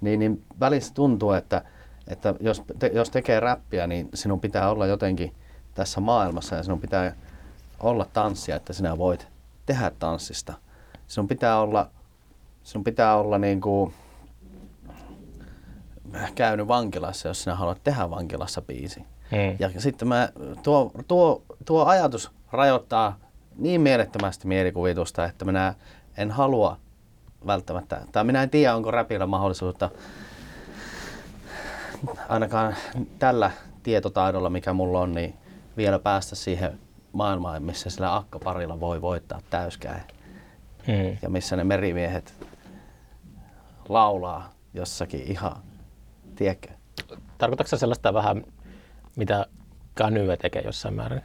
[0.00, 1.62] Niin, niin välissä tuntuu, että,
[2.08, 5.34] että jos, te, jos tekee räppiä, niin sinun pitää olla jotenkin
[5.74, 7.14] tässä maailmassa ja sinun pitää
[7.80, 9.28] olla tanssia, että sinä voit
[9.66, 10.54] tehdä tanssista.
[11.06, 11.90] Sinun pitää olla,
[12.62, 13.94] sinun pitää olla niin kuin
[16.34, 19.00] käynyt vankilassa, jos sinä haluat tehdä vankilassa biisi.
[19.30, 19.56] Hmm.
[19.58, 20.28] Ja sitten mä,
[20.62, 23.18] tuo, tuo, tuo ajatus rajoittaa
[23.56, 25.74] niin mielettömästi mielikuvitusta, että minä
[26.16, 26.78] en halua
[27.46, 29.90] välttämättä, tai minä en tiedä, onko räpillä mahdollisuutta
[32.28, 32.76] ainakaan
[33.18, 33.50] tällä
[33.82, 35.34] tietotaidolla, mikä mulla on, niin
[35.76, 36.78] vielä päästä siihen
[37.12, 40.00] maailmaan, missä sillä akkaparilla voi voittaa täyskään.
[40.86, 41.18] Hmm.
[41.22, 42.34] Ja missä ne merimiehet
[43.88, 45.56] laulaa jossakin ihan,
[46.36, 46.68] tiedätkö?
[47.38, 48.44] Tarkoitatko sellaista vähän,
[49.16, 49.46] mitä
[49.94, 51.22] Kanyve tekee jossain määrin?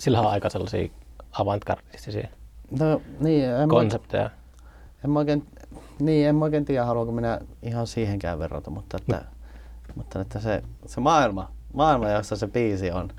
[0.00, 0.88] sillä on aika sellaisia
[1.32, 2.28] avantgardistisia
[2.80, 4.22] no, niin, en konsepteja.
[4.22, 4.30] Mä,
[5.04, 5.46] en mä oikein,
[6.00, 9.92] niin, en mä oikein tiedä, haluanko minä ihan siihenkään verrata, mutta, että, mm.
[9.94, 13.12] mutta että se, se maailma, maailma, jossa se biisi on,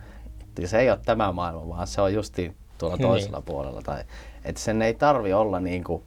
[0.67, 3.07] se ei ole tämä maailma, vaan se on justiin tuolla niin.
[3.07, 3.45] toisella niin.
[3.45, 3.81] puolella.
[3.81, 4.03] Tai,
[4.45, 6.03] että sen ei tarvi olla niinku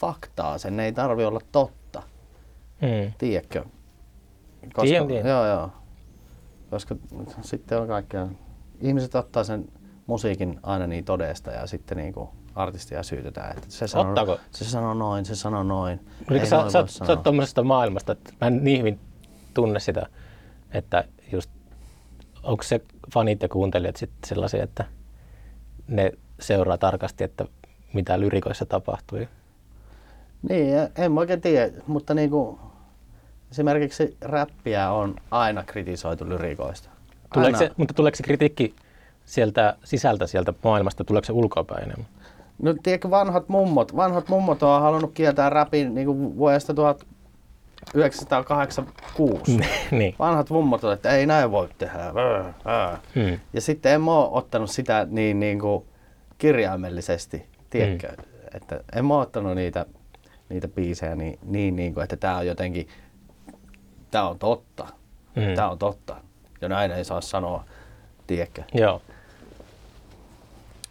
[0.00, 2.02] faktaa, sen ei tarvi olla totta.
[2.80, 3.12] Hmm.
[3.18, 3.64] Tiedätkö?
[4.62, 5.26] Koska, Tien, tien.
[5.26, 5.70] Joo, joo.
[6.70, 6.96] Koska
[7.40, 8.28] sitten on kaikkea.
[8.80, 9.68] Ihmiset ottaa sen
[10.06, 13.56] musiikin aina niin todesta ja sitten niin kuin artistia syytetään.
[13.56, 16.00] Että se, sanoo, se sanoo noin, se sanoo noin.
[16.30, 19.00] Ei sä, noin sä, sä oot tuommoisesta maailmasta, että mä en niin hyvin
[19.54, 20.06] tunne sitä,
[20.70, 21.50] että just
[22.42, 22.80] onko se
[23.14, 24.84] fanit ja kuuntelijat sitten sellaisia, että
[25.88, 27.44] ne seuraa tarkasti, että
[27.92, 29.28] mitä lyrikoissa tapahtui?
[30.48, 32.58] Niin, en mä oikein tiedä, mutta niinku,
[33.50, 36.88] esimerkiksi räppiä on aina kritisoitu lyrikoista.
[37.34, 38.74] Tuleeko se, mutta tuleeko se kritiikki
[39.24, 42.06] sieltä sisältä, sieltä maailmasta, tuleeko se ulkoapäin enemmän?
[42.62, 46.74] No tiedätkö, vanhat mummot, vanhat mummot on halunnut kieltää rapin niin kuin vuodesta
[47.92, 49.60] 1986.
[49.90, 50.14] niin.
[50.18, 52.12] Vanhat mummot että ei näin voi tehdä.
[53.14, 53.38] Hmm.
[53.52, 55.84] Ja sitten en ole ottanut sitä niin, niin kuin
[56.38, 58.08] kirjaimellisesti, tiedätkö?
[58.08, 58.24] Hmm.
[58.54, 59.86] että en mä ottanut niitä,
[60.48, 62.88] niitä biisejä niin, niin, niin kuin, että tää on jotenkin,
[64.10, 64.86] tää on totta.
[65.36, 65.54] Mm.
[65.54, 66.16] Tää on totta.
[66.60, 67.64] Ja näin ei saa sanoa,
[68.26, 68.62] tiedätkö?
[68.74, 69.02] Joo.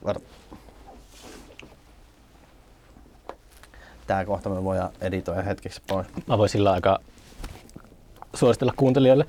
[0.06, 0.22] Var-
[4.12, 6.08] Tää kohta me voidaan editoida hetkeksi pois.
[6.28, 7.00] Mä voisin sillä aika
[8.34, 9.26] suositella kuuntelijoille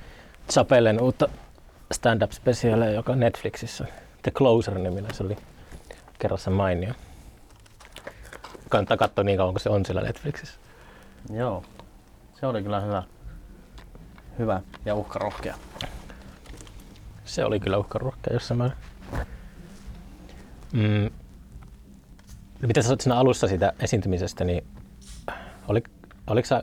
[0.53, 1.29] Chapellen uutta
[1.93, 3.85] stand-up-spesiaalia, joka on Netflixissä.
[4.23, 5.37] The Closer-niminen, se oli
[6.19, 6.95] kerrassa mainio.
[8.69, 10.59] Kannattaa katsoa niin kauan, kun se on siellä Netflixissä.
[11.31, 11.65] Joo.
[12.41, 13.03] Se oli kyllä hyvä.
[14.39, 15.55] Hyvä ja uhkarohkea.
[17.25, 18.79] Se oli kyllä uhkaruokkea jossain määrin.
[20.73, 21.11] Mm.
[22.67, 24.72] Mitä sä sanoit siinä alussa siitä esiintymisestä, niin
[25.69, 25.83] oli,
[26.27, 26.63] oliko sä,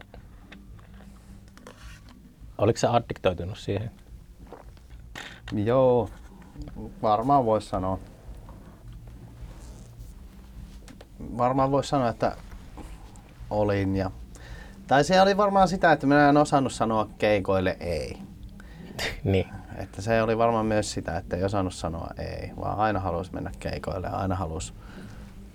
[2.58, 3.92] oliko sä addiktoitunut siihen?
[5.52, 6.10] Joo,
[7.02, 8.00] varmaan voisi sanoa.
[11.38, 12.36] Varmaan voisi sanoa, että
[13.50, 13.96] olin.
[13.96, 14.12] Ja...
[14.88, 18.18] Tai se oli varmaan sitä, että minä en osannut sanoa keikoille ei.
[19.24, 19.48] niin.
[19.78, 23.52] Että se oli varmaan myös sitä, että ei osannut sanoa ei, vaan aina halusi mennä
[23.60, 24.74] keikoille ja aina halusi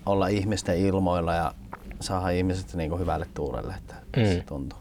[0.06, 1.54] olla ihmisten ilmoilla ja
[2.00, 4.24] saada ihmiset niin kuin hyvälle tuurelle, että Mm.
[4.24, 4.78] se tuntui,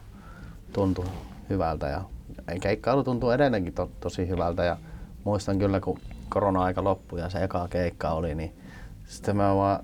[0.74, 1.05] tuntui
[1.49, 2.01] hyvältä ja
[2.61, 4.78] keikkailu tuntuu edelleenkin to, tosi hyvältä ja
[5.24, 5.99] muistan kyllä kun
[6.30, 8.55] korona-aika loppui ja se eka keikka oli, niin
[9.05, 9.84] sitten mä vaan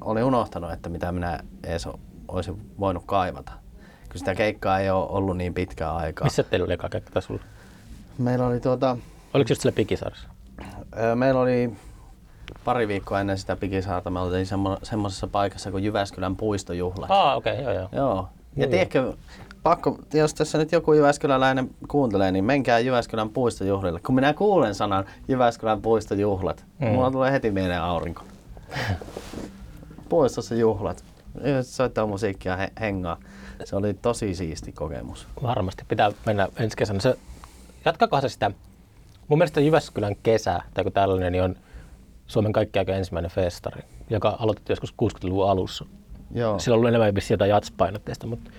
[0.00, 1.88] olin unohtanut, että mitä minä edes
[2.28, 3.52] olisin voinut kaivata.
[4.10, 6.24] Kun sitä keikkaa ei ole ollut niin pitkää aikaa.
[6.24, 7.40] Missä teillä oli eka keikka sulla?
[8.18, 8.96] Meillä oli tuota,
[9.34, 10.28] Oliko just siellä Pikisaaressa?
[10.98, 11.72] Öö, Meillä oli
[12.64, 17.06] pari viikkoa ennen sitä Pikisaarta, me oltiin semmo- semmoisessa paikassa kuin Jyväskylän puistojuhla.
[17.08, 17.88] Aa, okei, okay, joo joo.
[17.92, 18.28] Joo.
[18.56, 18.70] Ja Joo.
[18.70, 19.12] tiedätkö,
[19.62, 24.00] pakko, jos tässä nyt joku Jyväskyläläinen kuuntelee, niin menkää Jyväskylän puistojuhlille.
[24.06, 26.86] Kun minä kuulen sanan Jyväskylän puistojuhlat, Mm.
[26.86, 26.92] mm.
[26.92, 28.22] mulla tulee heti mieleen aurinko.
[30.08, 31.04] Puistossa juhlat.
[31.40, 33.16] Yhdessä Soittaa musiikkia he- hengaa.
[33.64, 35.26] Se oli tosi siisti kokemus.
[35.42, 37.00] Varmasti pitää mennä ensi kesänä.
[37.00, 37.18] Se,
[37.84, 38.50] jatkakohan se sitä,
[39.28, 41.56] mun mielestä Jyväskylän kesä, tai kun tällainen, niin on
[42.30, 45.84] Suomen kaikkiaika ensimmäinen festari, joka aloitettiin joskus 60-luvun alussa.
[46.34, 46.58] Joo.
[46.58, 48.50] Sillä on ollut enemmän jotain jatspainotteista, mutta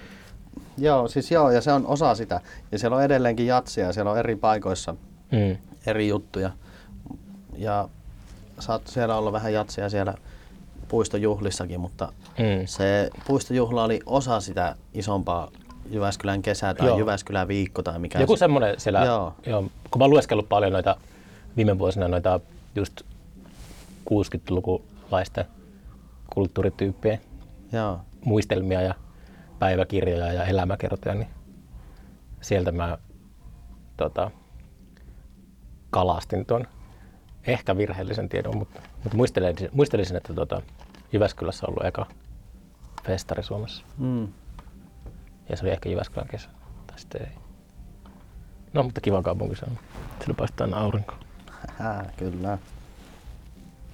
[0.78, 2.42] Joo, siis joo, ja se on osa sitä.
[2.72, 4.96] Ja siellä on edelleenkin jatsia, ja siellä on eri paikoissa
[5.32, 6.52] mm, eri juttuja.
[7.58, 7.90] Ja
[8.60, 10.14] saattoi siellä olla vähän jatsia siellä
[10.88, 12.66] puistojuhlissakin, mutta mm.
[12.66, 15.52] se puistojuhla oli osa sitä isompaa
[15.90, 16.98] Jyväskylän kesää tai Joo.
[16.98, 18.40] Jyväskylän viikko tai mikä Joku se.
[18.40, 19.08] semmoinen siellä, joo.
[19.08, 19.34] Joo.
[19.46, 19.62] Joo,
[19.92, 20.96] kun mä oon lueskellut paljon noita
[21.58, 22.40] viime vuosina noita
[22.76, 23.02] just
[24.10, 25.46] 60-lukulaisten
[26.34, 27.20] kulttuurityyppien
[27.72, 28.00] Joo.
[28.26, 28.94] muistelmia ja
[29.60, 31.30] päiväkirjoja ja elämäkertoja, niin
[32.42, 32.98] sieltä mä
[33.98, 34.32] tota,
[35.90, 36.68] kalastin tuon
[37.48, 40.62] ehkä virheellisen tiedon, mutta, mutta muistelisin, muistelisin, että tota,
[41.14, 42.06] Jyväskylässä on ollut eka
[43.04, 43.84] festari Suomessa.
[43.98, 44.28] Mm.
[45.50, 46.50] Ja se oli ehkä Jyväskylän kesä.
[46.88, 47.32] Tai sitten ei.
[48.74, 49.78] No, mutta kiva kaupunki se on.
[50.20, 51.14] Sillä paistaa aina aurinko.
[52.18, 52.58] Kyllä.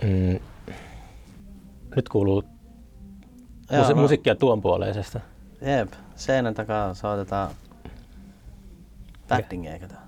[0.03, 0.39] Mm.
[1.95, 2.43] Nyt kuuluu
[3.71, 4.01] Joo, musi- no.
[4.01, 5.19] musiikkia tuon puoleisesta.
[5.61, 7.51] Jep, seinän takaa soitetaan
[9.29, 10.07] batting eikö tää?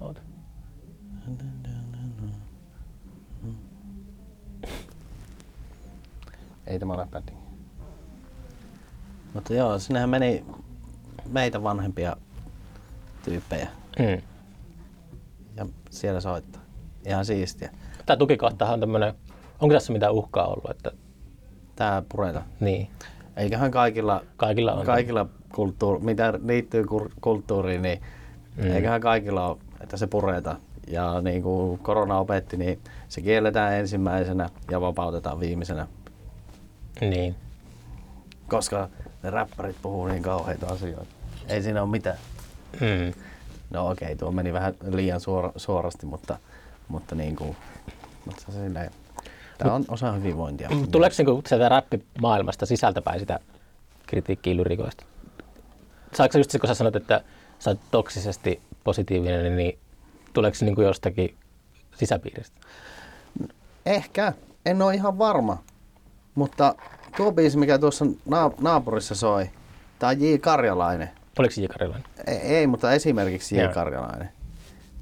[0.00, 0.20] Oota.
[6.66, 7.38] Ei tämä ole batting.
[9.34, 10.44] Mutta joo, sinnehän meni
[11.26, 12.16] meitä vanhempia
[13.24, 13.68] tyyppejä
[13.98, 14.22] Mm.
[15.56, 16.62] ja siellä soittaa.
[17.06, 17.70] Ihan siistiä.
[18.06, 19.14] Tämä tukikohtahan on tämmöinen,
[19.60, 20.90] onko tässä mitään uhkaa ollut, että
[21.76, 22.42] Tää pureta.
[22.60, 22.88] niin,
[23.36, 24.86] Eiköhän kaikilla, kaikilla on.
[24.86, 26.84] kaikilla kulttuuri, mitä liittyy
[27.20, 28.00] kulttuuriin, niin
[28.56, 28.64] Mm.
[28.64, 28.70] mm.
[28.70, 30.56] eiköhän kaikilla ole, että se pureta.
[30.86, 32.78] Ja niin kuin korona opetti, niin
[33.08, 35.86] se kielletään ensimmäisenä ja vapautetaan viimeisenä.
[37.00, 37.34] Niin.
[38.48, 38.88] Koska
[39.22, 41.06] ne räppärit puhuu niin kauheita asioita.
[41.48, 42.18] Ei siinä ole mitään.
[42.80, 43.22] Mm.
[43.70, 46.38] No okei, okay, tuo meni vähän liian suora, suorasti, mutta,
[46.88, 47.56] mutta, niin kuin,
[48.26, 48.90] mutta se silleen,
[49.58, 50.70] tämä on osa hyvinvointia.
[50.70, 53.38] Mut Tuleeko niinku sieltä räppimaailmasta sisältäpäin sitä
[54.06, 55.04] kritiikkiä lyrikoista?
[56.14, 57.20] Saatko sä just se, kun sä sanot, että
[57.58, 59.78] sä oot toksisesti positiivinen, niin
[60.32, 61.34] tuleeko se niinku jostakin
[61.96, 62.60] sisäpiiristä?
[63.86, 64.32] Ehkä,
[64.66, 65.62] en ole ihan varma.
[66.34, 66.74] Mutta
[67.16, 69.50] tuo biisi, mikä tuossa na- naapurissa soi,
[69.98, 70.36] tämä on J.
[70.40, 71.10] Karjalainen.
[71.38, 72.04] Oliko se Jikarilainen?
[72.26, 73.62] Ei, ei mutta esimerkiksi J.
[73.62, 73.72] Joo.
[73.72, 74.28] Karjalainen.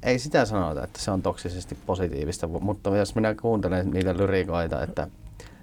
[0.04, 5.06] Ei sitä sanota, että se on toksisesti positiivista, mutta jos minä kuuntelen niitä lyrikoita, että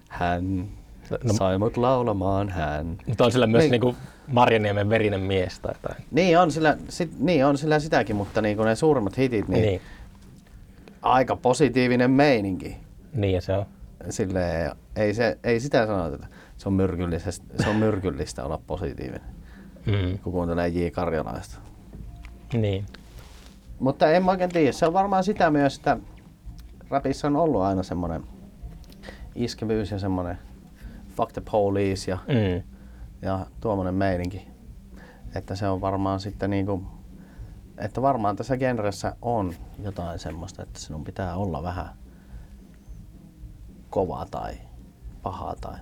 [0.10, 0.68] hän
[1.12, 2.98] No, no, sai mut laulamaan hän.
[3.08, 3.72] Mutta on sillä myös Niin.
[3.72, 3.96] niinku
[4.28, 6.04] Marjaniemen verinen mies tai jotain.
[6.12, 9.62] Niin on sillä, sit, niin on sillä sitäkin, mutta niin kuin ne suurimmat hitit, niin,
[9.62, 9.68] Niin.
[9.70, 9.82] niin.
[11.02, 12.78] aika positiivinen meininki.
[13.14, 13.66] Niin ja se on.
[14.10, 16.28] silleen, ei, se, ei sitä sanota, että
[16.58, 19.22] se on, myrkyllistä, se on myrkyllistä olla positiivinen,
[19.86, 20.20] Mm.
[20.24, 20.90] kun kuuntelee J.
[20.90, 21.58] Karjalaista.
[22.54, 22.86] Niin.
[23.82, 24.72] Mutta en mä oikein tiedä.
[24.72, 25.98] Se on varmaan sitä myös, että
[26.90, 28.24] rapissa on ollut aina semmoinen
[29.36, 30.38] iskevyys ja semmoinen
[31.16, 32.64] fuck the police ja, Mm.
[33.22, 34.48] ja tuommoinen meininki.
[35.36, 36.84] Että se on varmaan sitten niinku,
[37.78, 39.54] että varmaan tässä genressä on
[39.84, 41.90] jotain semmoista, että sinun pitää olla vähän
[43.90, 44.54] kova tai
[45.24, 45.76] paha tai...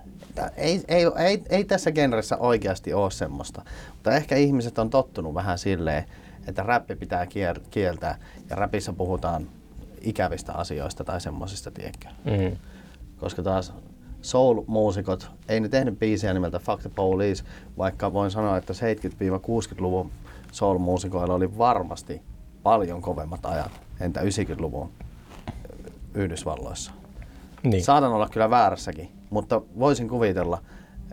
[0.56, 5.58] Ei, ei, ei, ei tässä genressä oikeasti ole semmoista, mutta ehkä ihmiset on tottunut vähän
[5.58, 6.04] silleen,
[6.50, 8.18] että räppi pitää kier- kieltää
[8.50, 9.46] ja räpissä puhutaan
[10.00, 12.08] ikävistä asioista tai semmoisista, tiedätkö?
[12.24, 12.56] Mm.
[13.20, 13.72] koska taas
[14.22, 17.44] soul-muusikot, ei ne tehnyt biisejä nimeltä Fuck the Police,
[17.78, 20.10] vaikka voin sanoa, että 70-60-luvun
[20.52, 22.22] soul-muusikoilla oli varmasti
[22.62, 24.90] paljon kovemmat ajat, entä 90-luvun
[26.14, 26.92] Yhdysvalloissa.
[27.62, 27.84] Niin.
[27.84, 30.58] Saatan olla kyllä väärässäkin, mutta voisin kuvitella,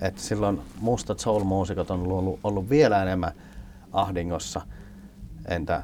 [0.01, 3.31] että silloin mustat soul-muusikot on ollut, ollut vielä enemmän
[3.93, 4.61] ahdingossa,
[5.47, 5.83] entä,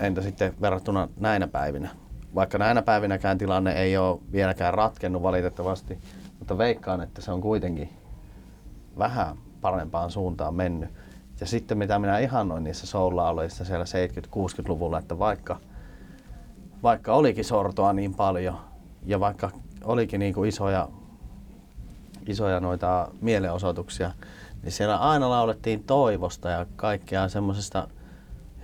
[0.00, 1.88] entä sitten verrattuna näinä päivinä.
[2.34, 5.98] Vaikka näinä päivinäkään tilanne ei ole vieläkään ratkennut valitettavasti,
[6.38, 7.90] mutta veikkaan, että se on kuitenkin
[8.98, 10.90] vähän parempaan suuntaan mennyt.
[11.40, 15.60] Ja sitten mitä minä ihannoin niissä soul-lauluissa siellä 70-60-luvulla, että vaikka,
[16.82, 18.60] vaikka olikin sortoa niin paljon
[19.06, 19.50] ja vaikka
[19.84, 20.88] olikin niin kuin isoja,
[22.26, 24.10] isoja noita mielenosoituksia,
[24.62, 27.88] niin siellä aina laulettiin toivosta ja kaikkea semmoisesta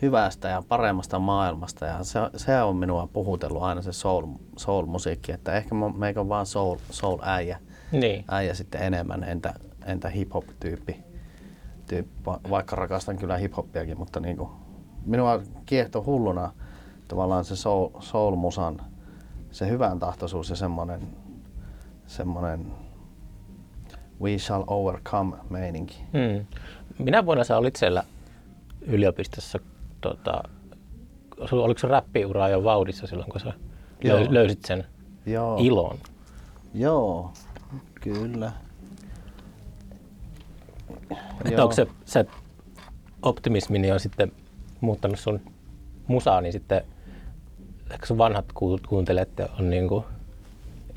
[0.02, 1.86] hyvästä ja paremmasta maailmasta.
[1.86, 4.26] Ja se, se on minua puhutellut aina se soul,
[4.56, 7.58] soul-musiikki, että ehkä meikä on vaan soul, soul-äijä
[7.92, 8.24] Niin.
[8.28, 9.54] äijä sitten enemmän, entä,
[9.86, 10.96] entä hip-hop-tyyppi.
[11.86, 14.50] Tyyppi, va- vaikka rakastan kyllä hip-hoppiakin, mutta niin kuin,
[15.06, 16.52] minua kiehtoo hulluna
[17.08, 18.80] tavallaan se soul, soul-musan,
[19.50, 21.00] se hyvän tahtoisuus ja semmoinen,
[22.06, 22.66] semmoinen
[24.20, 26.02] we shall overcome meininki.
[26.12, 26.46] Mm.
[26.98, 28.04] Minä vuonna sä olit siellä
[28.80, 29.58] yliopistossa,
[30.02, 30.42] tota,
[31.52, 33.52] oliko se räppiura jo vauhdissa silloin, kun sä
[34.04, 34.18] Joo.
[34.18, 34.84] löy- löysit sen
[35.26, 35.98] Joo, ilon?
[36.74, 37.32] joo,
[38.00, 38.52] kyllä.
[41.44, 42.26] Että onko se, se
[43.22, 44.32] optimismi niin on sitten
[44.80, 45.40] muuttanut sun
[46.06, 46.82] musaa, niin sitten
[47.90, 49.28] ehkä sun vanhat ku- kuuntelijat
[49.60, 50.04] on niin kuin,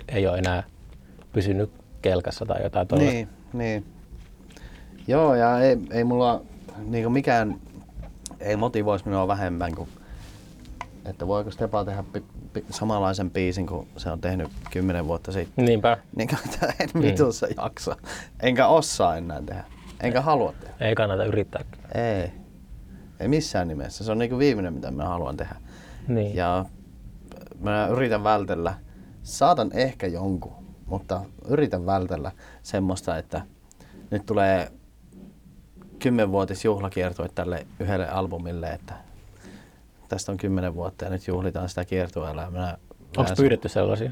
[0.07, 0.63] ei ole enää
[1.33, 3.13] pysynyt kelkassa tai jotain tuollaista.
[3.15, 3.85] Niin, niin.
[5.07, 6.41] Joo, ja ei, ei mulla
[6.85, 7.55] niinku mikään
[8.45, 9.89] ei motivoisi minua vähemmän kuin,
[11.05, 12.23] että voiko Stepa tehdä pi,
[12.53, 15.65] pi, samanlaisen biisin kuin se on tehnyt kymmenen vuotta sitten.
[15.65, 15.97] Niinpä.
[16.15, 17.95] Niin kuin, että en vitussa jaksa.
[18.39, 19.63] Enkä osaa enää tehdä.
[19.99, 20.75] Enkä halua tehdä.
[20.79, 21.65] Ei kannata yrittää.
[21.95, 22.31] Ei.
[23.19, 24.03] Ei missään nimessä.
[24.03, 25.55] Se on niinku viimeinen, mitä mä haluan tehdä.
[26.07, 26.35] Niin.
[26.35, 26.65] Ja
[27.59, 28.73] mä yritän vältellä,
[29.23, 32.31] saatan ehkä jonkun, mutta yritän vältellä
[32.63, 33.41] semmoista, että
[34.11, 34.71] nyt tulee
[35.99, 38.93] kymmenvuotis juhlakiertue tälle yhdelle albumille, että
[40.09, 42.47] tästä on kymmenen vuotta ja nyt juhlitaan sitä kiertueella.
[43.17, 44.11] Onko pyydetty sellaisia?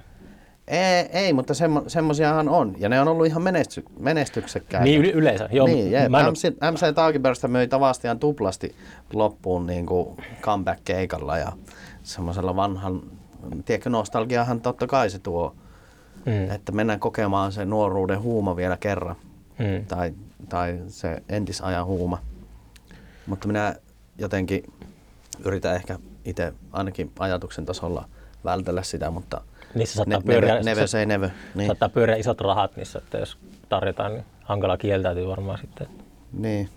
[0.68, 2.76] Ei, ei mutta semmo, semmosiahan on.
[2.78, 4.84] Ja ne on ollut ihan menesty, menestyksekkäitä.
[4.84, 5.50] Niin yle- yleensä.
[5.52, 6.10] Joo, niin, jep.
[6.12, 8.76] mä en MC, MC Taakiperstä möi Tavastian tuplasti
[9.14, 11.52] loppuun niin kuin comeback-keikalla ja
[12.04, 13.02] semmoisella vanhan,
[13.66, 15.56] tiedätkö, nostalgiahan totta kai se tuo,
[16.26, 16.52] Mm.
[16.52, 19.16] että mennään kokemaan se nuoruuden huuma vielä kerran.
[19.60, 19.86] Mm.
[19.86, 20.14] Tai,
[20.50, 22.22] tai se entisajan huuma.
[23.28, 23.76] Mutta minä
[24.18, 24.74] jotenkin
[25.46, 28.06] yritän ehkä itse ainakin ajatuksen tasolla
[28.46, 29.42] vältellä sitä, mutta
[29.76, 31.30] Niissä saattaa ne, pyöriä, never se- say never.
[31.56, 33.38] Niin, saattaa pyöriä isot rahat niissä, että jos
[33.70, 35.88] tarjotaan, niin hankala kieltäytyy varmaan sitten.
[36.34, 36.70] niin,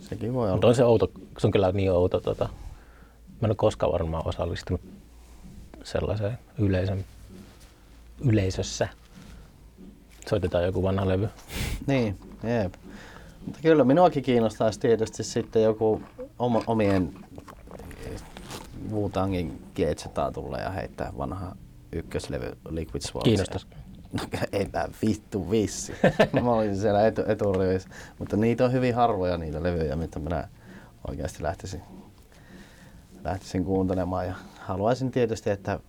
[0.00, 0.52] sekin voi olla.
[0.52, 2.20] Mutta on se outo, se on kyllä niin outo.
[2.20, 4.80] Tota, mä en ole koskaan varmaan osallistunut
[5.84, 7.04] sellaiseen yleisön,
[8.24, 8.88] yleisössä.
[10.28, 11.28] Soitetaan joku vanha levy.
[11.86, 12.18] Niin,
[12.62, 12.74] jep.
[13.44, 16.02] Mutta kyllä minuakin kiinnostaisi tietysti sitten joku
[16.38, 17.14] oma, omien
[18.90, 21.56] Wu-Tangin G-Zetaa tulla ja heittää vanha
[21.92, 23.24] ykköslevy Liquid Swords.
[23.24, 23.66] Kiinnostais.
[24.12, 24.20] No
[24.52, 25.92] eipä vittu vissi.
[26.42, 27.88] Mä olin siellä etu, eturivissä.
[28.18, 30.48] Mutta niitä on hyvin harvoja niitä levyjä, mitä minä
[31.08, 31.82] oikeasti lähtisin,
[33.24, 34.26] lähtisin kuuntelemaan.
[34.26, 35.80] Ja haluaisin tietysti, että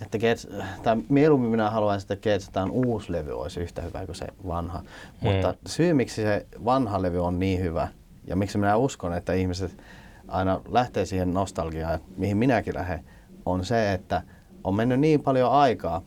[0.00, 0.48] että Gets,
[0.82, 4.82] tai mieluummin minä haluaisin, että Getsetaan uusi levy olisi yhtä hyvä kuin se vanha.
[5.20, 7.88] Mutta syy, miksi se vanha levy on niin hyvä,
[8.26, 9.82] ja miksi minä uskon, että ihmiset
[10.28, 13.04] aina lähtee siihen nostalgiaan, mihin minäkin lähden,
[13.46, 14.22] on se, että
[14.64, 16.02] on mennyt niin paljon aikaa,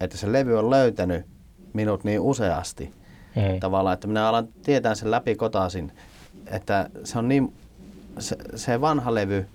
[0.00, 1.26] että se levy on löytänyt
[1.72, 2.92] minut niin useasti.
[3.36, 3.60] Mm.
[3.60, 5.92] Tavallaan, että minä alan tietää sen läpi kotaisin,
[6.46, 7.54] että se on niin,
[8.18, 9.46] se, se vanha levy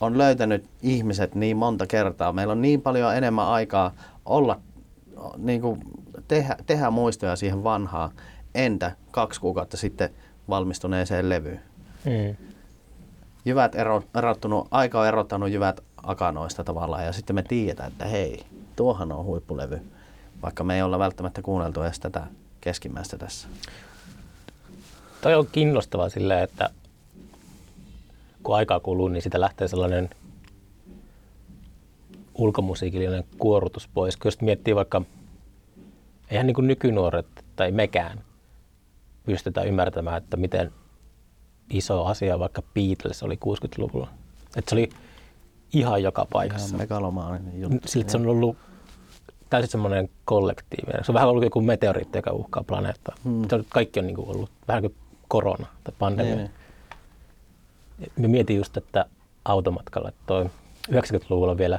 [0.00, 2.32] on löytänyt ihmiset niin monta kertaa.
[2.32, 3.92] Meillä on niin paljon enemmän aikaa
[4.26, 4.60] olla,
[5.36, 5.80] niin kuin
[6.28, 8.10] tehdä, tehdä muistoja siihen vanhaan,
[8.54, 10.10] entä kaksi kuukautta sitten
[10.48, 11.60] valmistuneeseen levyyn.
[12.04, 12.36] Mm.
[13.44, 18.46] Jyvät ero, erottunut, aika on erottanut jyvät akanoista tavallaan ja sitten me tiedetään, että hei,
[18.76, 19.80] tuohan on huippulevy,
[20.42, 22.26] vaikka me ei olla välttämättä kuunneltu edes tätä
[22.60, 23.48] keskimmäistä tässä.
[25.20, 26.70] Toi on kiinnostavaa silleen, että
[28.48, 30.10] kun aikaa kuluu, niin sitä lähtee sellainen
[32.34, 34.16] ulkomusiikillinen kuorutus pois.
[34.16, 35.02] Kun jos miettii vaikka,
[36.30, 37.26] eihän niin kuin nykynuoret
[37.56, 38.20] tai mekään
[39.26, 40.72] pystytä ymmärtämään, että miten
[41.70, 44.08] iso asia vaikka Beatles oli 60-luvulla.
[44.56, 44.90] Että se oli
[45.72, 46.68] ihan joka paikassa.
[46.68, 47.88] Ihan megalomaaninen juttu.
[47.88, 48.56] Siltä se on ollut
[49.50, 51.04] täysin semmoinen kollektiivinen.
[51.04, 53.16] Se on vähän ollut joku meteoriitti, joka uhkaa planeettaa.
[53.24, 53.48] Hmm.
[53.48, 54.94] Se on, kaikki on niin kuin ollut vähän kuin
[55.28, 56.34] korona tai pandemia.
[56.34, 56.57] Niin, niin.
[58.16, 59.04] Mä mietin just, että
[59.44, 60.50] automatkalla, että toi
[60.92, 61.78] 90-luvulla vielä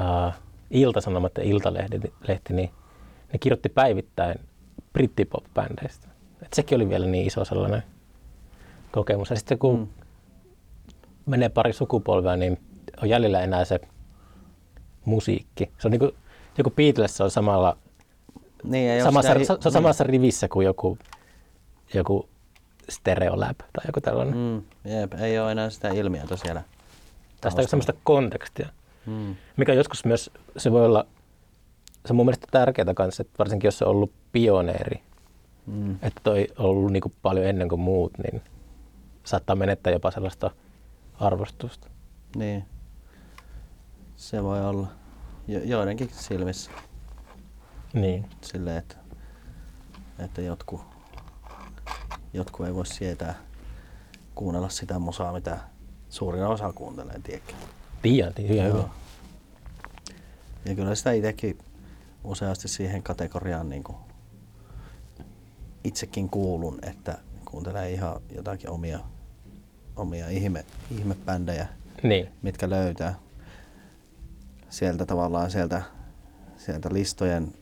[0.00, 0.32] uh,
[0.70, 2.70] Ilta-Sanomat ja Iltalehti, lehti, niin
[3.32, 4.40] ne kirjoitti päivittäin
[4.92, 6.08] brittipop-bändeistä.
[6.42, 7.82] Et sekin oli vielä niin iso sellainen
[8.92, 9.30] kokemus.
[9.30, 9.88] Ja sitten kun Mm.
[11.30, 12.58] menee pari sukupolvea, niin
[13.02, 13.80] on jäljellä enää se
[15.04, 15.70] musiikki.
[15.78, 16.12] Se on niin kuin,
[16.58, 17.76] joku Beatles on samalla,
[18.64, 20.98] Niin, samassa, sitä- se on samassa rivissä kuin joku,
[21.94, 22.28] joku
[22.90, 24.34] Stereolab tai joku tällainen.
[24.36, 24.90] Mm.
[24.90, 26.62] Jep, ei ole enää sitä ilmiötä siellä.
[27.40, 28.68] Tästä on semmoista kontekstia,
[29.06, 29.36] Mm.
[29.56, 31.06] mikä joskus myös, se voi olla,
[32.06, 35.02] se on mun mielestä tärkeää kanssa, että varsinkin jos se on ollut pioneeri,
[35.66, 35.92] Mm.
[36.02, 38.42] että toi on ollut niin kuin paljon ennen kuin muut, niin
[39.24, 40.50] saattaa menettää jopa sellaista
[41.20, 41.88] arvostusta.
[42.36, 42.64] Niin.
[44.16, 44.86] Se voi olla
[45.48, 46.70] jo, joidenkin silmissä
[47.92, 48.26] Niin.
[48.40, 48.96] silleen, että,
[50.18, 50.80] että jotkut,
[52.32, 53.34] jotkut ei voi sietää
[54.34, 55.58] kuunnella sitä musaa, mitä
[56.08, 57.52] suurin osa kuuntelee, tiedätkö?
[58.02, 58.62] Tiedän, hyvä.
[58.62, 58.90] Joo.
[60.64, 61.58] Ja kyllä sitä itsekin
[62.24, 63.96] useasti siihen kategoriaan niin kuin
[65.84, 68.98] itsekin kuulun, että kuuntelee ihan jotakin omia,
[69.96, 71.68] omia ihme, ihmebändejä,
[72.02, 72.28] Niin.
[72.42, 73.14] mitkä löytää
[74.70, 75.82] sieltä tavallaan sieltä,
[76.56, 77.52] sieltä listojen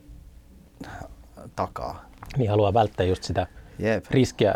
[1.56, 2.04] takaa.
[2.36, 3.46] Niin haluaa välttää just sitä
[3.78, 4.06] Jep.
[4.10, 4.54] riskiä,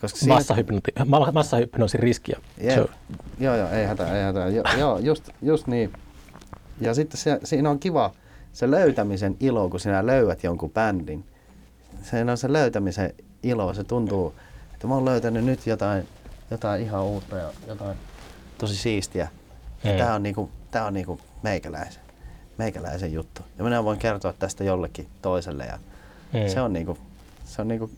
[0.00, 2.38] Koska siinä, massahypnoti- ma- massahypnoosin riskiä.
[2.60, 2.74] Jep.
[2.74, 2.88] Se on-
[3.40, 4.48] Joo, joo, ei hätää, ei hätää.
[4.48, 5.92] Jo, joo, just, just niin.
[6.80, 8.12] Ja sitten se, siinä on kiva
[8.52, 11.24] se löytämisen ilo, kun sinä löydät jonkun bändin.
[12.02, 14.34] Se on se löytämisen ilo, se tuntuu,
[14.74, 16.08] että mä oon löytänyt nyt jotain,
[16.50, 17.96] jotain ihan uutta ja jotain
[18.58, 19.28] tosi siistiä.
[19.84, 19.98] Ja Mm.
[19.98, 22.02] tää on niinku, tää on niinku meikäläisen,
[22.58, 23.42] meikäläisen juttu.
[23.58, 25.78] Ja minä voin kertoa tästä jollekin toiselle ja
[26.32, 26.48] Mm.
[26.48, 26.98] se on niinku,
[27.44, 27.90] se on niinku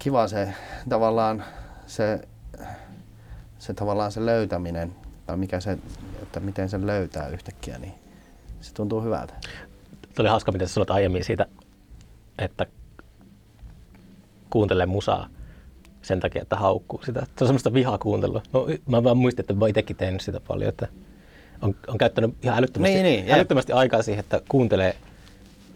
[0.00, 0.48] kiva se
[0.88, 1.44] tavallaan
[1.86, 2.20] se,
[3.58, 4.92] se tavallaan se löytäminen
[5.26, 5.78] tai mikä se,
[6.22, 7.92] että miten sen löytää yhtäkkiä, niin
[8.60, 9.34] se tuntuu hyvältä.
[10.02, 11.46] Tuo oli hauska, mitä sä sanoit aiemmin siitä,
[12.38, 12.66] että
[14.50, 15.28] kuuntelee musaa
[16.02, 17.20] sen takia, että haukkuu sitä.
[17.20, 18.42] Se on semmoista vihaa kuuntelua.
[18.52, 20.88] No, mä vaan muistin, että mä itsekin tehnyt sitä paljon, että
[21.62, 23.36] on, on käyttänyt ihan älyttömästi, Niin, niin, jep.
[23.36, 24.96] älyttömästi aikaa siihen, että kuuntelee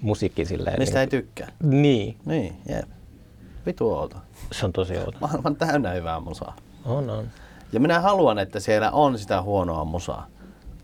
[0.01, 0.79] musiikkia silleen.
[0.79, 1.53] Mistä ei tykkää.
[1.63, 2.89] Niin, Niin, jep.
[3.67, 4.17] Vitu outo.
[4.53, 5.19] se on tosi outo.
[5.21, 6.57] Maailman täynnä hyvää musaa.
[6.85, 7.29] On, on.
[7.73, 10.27] Ja minä haluan, että siellä on sitä huonoa musaa.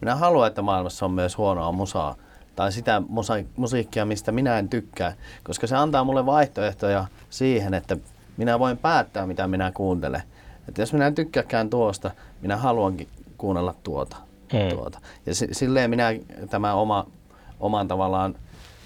[0.00, 2.14] Minä haluan, että maailmassa on myös huonoa musaa.
[2.56, 5.12] Tai sitä musa- musiikkia, mistä minä en tykkää.
[5.44, 7.96] Koska se antaa mulle vaihtoehtoja siihen, että
[8.36, 10.22] minä voin päättää, mitä minä kuuntelen.
[10.68, 12.10] Että jos minä en tykkääkään tuosta,
[12.42, 13.08] minä haluankin
[13.38, 14.16] kuunnella tuota.
[14.52, 14.76] Mm.
[14.76, 15.00] tuota.
[15.26, 16.08] Ja si- silleen minä
[16.50, 17.06] tämä oma,
[17.60, 18.34] oman tavallaan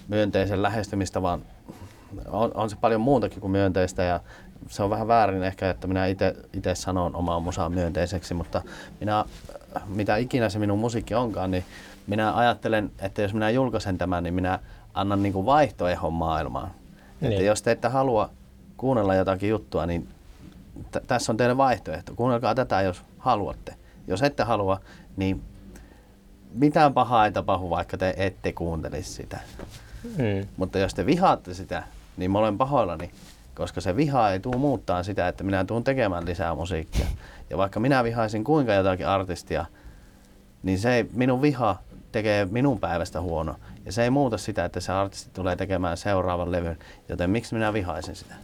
[0.08, 1.42] myönteisen lähestymistavan
[2.26, 4.20] on, on se paljon muutakin kuin myönteistä ja
[4.68, 6.06] se on vähän väärin ehkä, että minä
[6.52, 8.62] itse sanon omaa musaa myönteiseksi, mutta
[9.00, 9.24] minä,
[9.86, 11.64] mitä ikinä se minun musiikki onkaan, niin
[12.06, 14.58] minä ajattelen, että jos minä julkaisen tämän, niin minä
[14.94, 16.70] annan niin kuin vaihtoehon maailmaan.
[17.20, 17.32] Niin.
[17.32, 18.30] Että jos te ette halua
[18.76, 20.08] kuunnella jotakin juttua, niin
[20.90, 22.12] t- tässä on teille vaihtoehto.
[22.14, 23.74] Kuunnelkaa tätä, jos haluatte.
[24.06, 24.80] Jos ette halua,
[25.16, 25.42] niin
[26.54, 29.40] mitään pahaa ei tapahdu, vaikka te ette kuuntelisi sitä.
[30.04, 30.48] Mm.
[30.56, 31.82] Mutta jos te vihaatte sitä,
[32.16, 33.10] niin mä olen pahoillani,
[33.54, 37.06] koska se viha ei tule muuttaa sitä, että minä tuun tekemään lisää musiikkia.
[37.50, 39.66] Ja vaikka minä vihaisin kuinka jotakin artistia,
[40.62, 41.76] niin se ei, minun viha
[42.12, 43.56] tekee minun päivästä huono.
[43.86, 47.72] Ja se ei muuta sitä, että se artisti tulee tekemään seuraavan levyn, joten miksi minä
[47.72, 48.34] vihaisin sitä?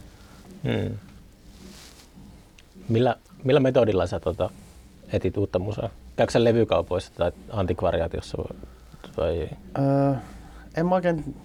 [0.63, 0.97] Mm.
[2.89, 4.49] Millä, millä metodilla sä tota,
[5.13, 5.89] etit uutta musaa?
[6.15, 8.37] Käykö sä levykaupoissa tai antikvariaatiossa
[9.17, 9.49] vai?
[9.79, 10.13] Öö,
[10.77, 11.35] en mä oikein,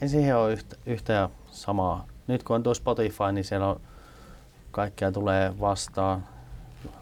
[0.00, 2.06] en siihen ole yhtä, yhtä samaa.
[2.26, 3.80] Nyt kun on tuo Spotify, niin siellä on
[4.70, 6.24] kaikkea tulee vastaan.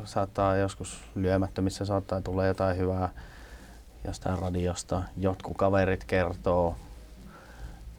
[0.05, 3.09] Saattaa joskus lyömättömissä saattaa tulla jotain hyvää.
[4.07, 6.77] jostain radiosta, jotkut kaverit kertoo.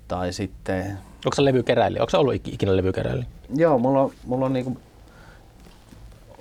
[0.08, 2.02] Tai sitten, Onko se levykeräilijä?
[2.02, 3.26] Onko se ollut ik- ikinä levykeräilijä?
[3.56, 4.78] joo, mulla on, mulla on niinku,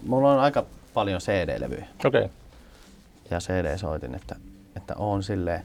[0.06, 2.20] mulla on aika paljon CD-levyjä Okei.
[2.20, 2.28] Okay.
[3.30, 4.36] ja CD-soitin, että,
[4.76, 5.64] että on silleen,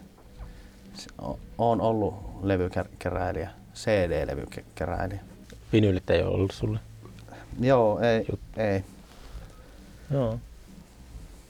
[1.58, 5.20] on ollut levykeräilijä, CD-levykeräilijä.
[5.74, 6.80] Vinyylit ei ole ollut sulle.
[7.60, 8.84] Joo, ei, Jut- ei.
[10.12, 10.40] Joo.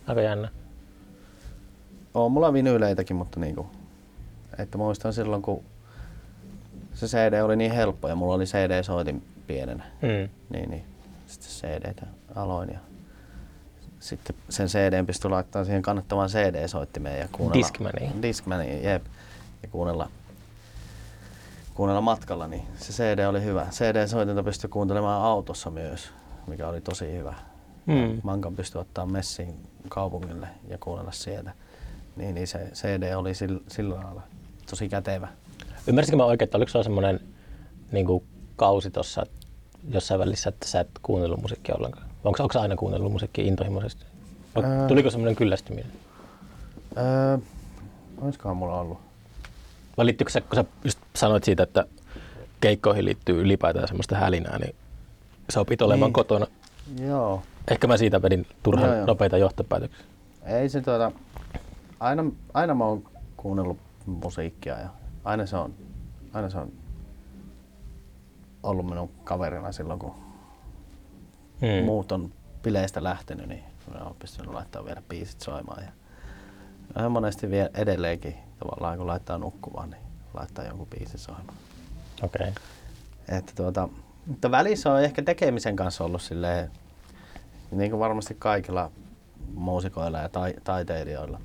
[0.07, 0.49] Aika jännä.
[2.13, 3.67] On mulla vinyyleitäkin, mutta niinku,
[4.57, 5.63] että muistan silloin, kun
[6.93, 10.29] se CD oli niin helppo ja mulla oli CD-soitin pienenä, Mm.
[10.49, 10.83] niin, niin
[11.27, 12.05] sitten CD-tä
[12.35, 12.79] aloin ja
[13.99, 17.67] sitten sen CD pystyi laittamaan siihen kannattavaan CD-soittimeen ja kuunnella.
[17.67, 18.21] Discmaniin.
[18.21, 19.03] Discmaniin, jep.
[19.63, 20.09] Ja kuunnella,
[21.73, 23.67] kuunnella matkalla, niin se CD oli hyvä.
[23.71, 26.09] CD-soitinta pystyi kuuntelemaan autossa myös,
[26.47, 27.33] mikä oli tosi hyvä.
[27.85, 28.21] Mm.
[28.23, 29.55] Mankan pystyi ottaa messiin
[29.89, 31.51] kaupungille ja kuunnella sieltä.
[32.15, 34.21] Niin, niin se CD oli sillä, sillä lailla
[34.69, 35.27] tosi kätevä.
[35.87, 37.19] Ymmärsinkö mä oikein, että oliko sulla semmoinen
[37.91, 38.07] niin
[38.55, 39.25] kausi tuossa
[39.89, 42.05] jossain välissä, että sä et kuunnellut musiikkia ollenkaan?
[42.23, 44.05] Onko, onko sä aina kuunnellut musiikkia intohimoisesti?
[44.55, 44.87] Vai Ää.
[44.87, 45.91] Tuliko semmoinen kyllästyminen?
[46.97, 47.37] Öö,
[48.21, 48.97] olisikohan mulla ollut?
[49.97, 51.85] Vai liittyykö se, kun sä just sanoit siitä, että
[52.61, 54.75] keikkoihin liittyy ylipäätään semmoista hälinää, niin
[55.53, 56.13] sä opit olemaan Niin.
[56.13, 56.47] kotona.
[56.99, 57.41] Joo.
[57.67, 59.05] Ehkä mä siitä vedin turhan Joo, joo.
[59.05, 60.05] nopeita johtopäätöksiä.
[60.45, 61.11] Ei se tuota,
[61.99, 62.23] aina,
[62.53, 63.03] aina mä oon
[63.37, 64.89] kuunnellut musiikkia ja
[65.23, 65.73] aina se on,
[66.33, 66.71] aina se on
[68.63, 70.13] ollut minun kaverina silloin, kun
[71.61, 71.85] Hmm.
[71.85, 72.31] muut on
[72.63, 73.63] bileistä lähtenyt, niin
[73.93, 75.83] mä oon pystynyt laittamaan vielä biisit soimaan.
[75.83, 75.91] Ja
[76.99, 80.01] ihan monesti vielä edelleenkin tavallaan, kun laittaa nukkumaan, niin
[80.33, 81.57] laittaa jonkun biisin soimaan.
[82.23, 82.49] Okei.
[82.49, 83.37] Okay.
[83.37, 83.89] Että tuota,
[84.25, 86.71] mutta välissä on ehkä tekemisen kanssa ollut silleen,
[87.71, 88.91] niin kuin varmasti kaikilla
[89.53, 91.39] muusikoilla ja tai, taiteilijoilla,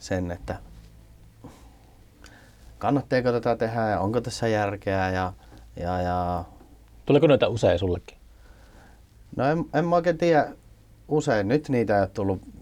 [0.00, 0.56] sen, että
[2.78, 5.32] kannattaako tätä tehdä ja onko tässä järkeä ja,
[5.76, 6.44] ja, ja
[7.06, 8.18] Tuleeko noita usein sullekin?
[9.36, 10.48] no en, en mä oikein tiedä
[11.08, 12.53] usein, nyt niitä ei ole tullut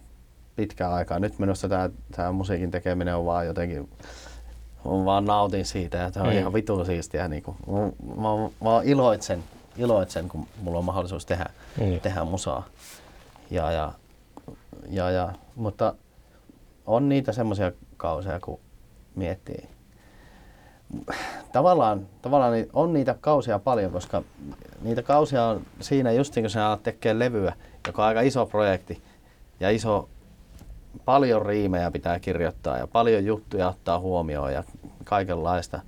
[0.56, 1.18] pitkään aikaa.
[1.18, 3.88] Nyt minusta tämä, tämä musiikin tekeminen on vaan jotenkin,
[4.84, 6.38] on vaan nautin siitä ja tämä on Mm.
[6.38, 7.28] ihan vitun siistiä.
[7.28, 9.44] Niin kuin, mä, mä, mä, iloitsen,
[9.76, 11.46] iloitsen, kun mulla on mahdollisuus tehdä,
[11.80, 12.00] Mm.
[12.00, 12.66] tehdä musaa.
[13.50, 13.92] Ja, ja,
[14.90, 15.94] ja, ja, mutta
[16.86, 18.60] on niitä semmoisia kausia, kun
[19.14, 19.68] miettii.
[21.52, 24.22] Tavallaan, tavallaan ni- on niitä kausia paljon, koska
[24.82, 27.52] niitä kausia on siinä just niin kun sä alat tekemään levyä,
[27.86, 29.02] joka on aika iso projekti
[29.60, 30.08] ja iso,
[31.04, 34.64] paljon riimejä pitää kirjoittaa ja paljon juttuja ottaa huomioon ja
[35.04, 35.80] kaikenlaista,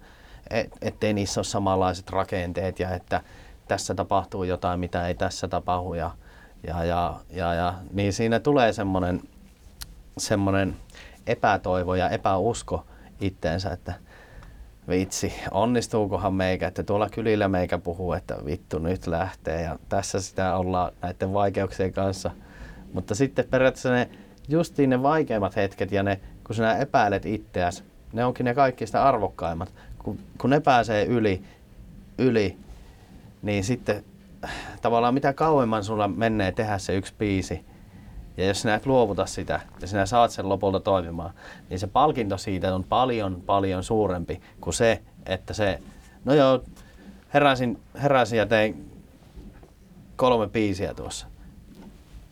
[0.51, 3.21] et, ettei niissä ole samanlaiset rakenteet ja että
[3.69, 6.11] tässä tapahtuu jotain, mitä ei tässä tapahdu ja,
[6.67, 9.21] ja, ja, ja, ja niin siinä tulee semmoinen
[10.19, 10.77] semmoinen
[11.27, 12.87] epätoivo ja epäusko
[13.21, 13.95] itteensä, että
[14.89, 20.57] vitsi, onnistuukohan meikä, että tuolla kylillä meikä puhuu, että vittu nyt lähtee ja tässä sitä
[20.57, 22.31] ollaan näiden vaikeuksien kanssa.
[22.93, 24.09] Mutta sitten periaatteessa ne
[24.49, 27.82] justiin ne vaikeimmat hetket ja ne, kun sinä epäilet itseäsi,
[28.12, 29.72] ne onkin ne kaikista arvokkaimmat.
[29.99, 31.42] Kun, kun ne pääsee yli,
[32.18, 32.57] yli,
[33.42, 34.05] niin sitten
[34.82, 37.64] tavallaan mitä kauemman sulla menee tehdä se yksi biisi,
[38.36, 41.34] ja jos sinä et luovuta sitä ja sinä saat sen lopulta toimimaan,
[41.70, 45.80] niin se palkinto siitä on paljon, paljon suurempi kuin se, että se,
[46.24, 46.64] no joo,
[47.34, 48.90] heräsin, heräsin ja tein
[50.16, 51.26] kolme biisiä tuossa.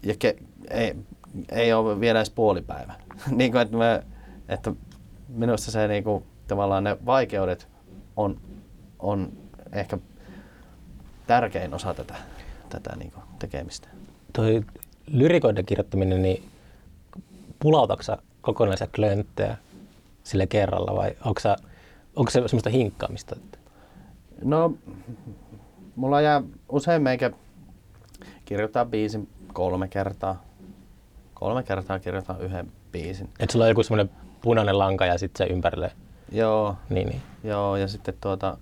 [0.03, 0.37] Ja ke,
[0.71, 0.97] ei,
[1.53, 2.95] ei ole vielä edes puolipäivä.
[3.31, 4.03] niin kuin, että, me,
[4.49, 4.73] että
[5.29, 7.69] minusta se niin kuin, tavallaan ne vaikeudet
[8.17, 8.41] on,
[8.99, 9.33] on
[9.73, 9.99] ehkä
[11.27, 12.15] tärkein osa tätä,
[12.69, 13.89] tätä niin kuin, tekemistä.
[14.33, 14.63] Toi
[15.07, 16.45] lyrikoiden kirjoittaminen, niin
[17.59, 19.57] pulautatko sä kokonaisia klönttejä
[20.25, 21.57] sille kerralla vai onko, sä,
[22.17, 23.37] onko se semmoista hinkkaamista?
[24.45, 24.75] No,
[25.97, 27.31] mulla jää usein meikä
[28.45, 30.43] kirjoittaa biisin kolme kertaa.
[31.43, 33.29] Kolme kertaa kirjoitan yhden biisin.
[33.41, 35.93] Että sulla on joku semmoinen punainen lanka ja sitten se ympärille.
[36.33, 37.23] Joo, Niin, niin.
[37.45, 38.57] joo, ja sitten tuota,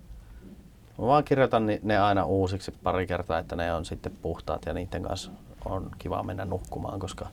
[0.97, 5.03] mä vaan kirjoitan ne aina uusiksi pari kertaa, että ne on sitten puhtaat ja niiden
[5.03, 5.31] kanssa
[5.65, 7.27] on kiva mennä nukkumaan, koska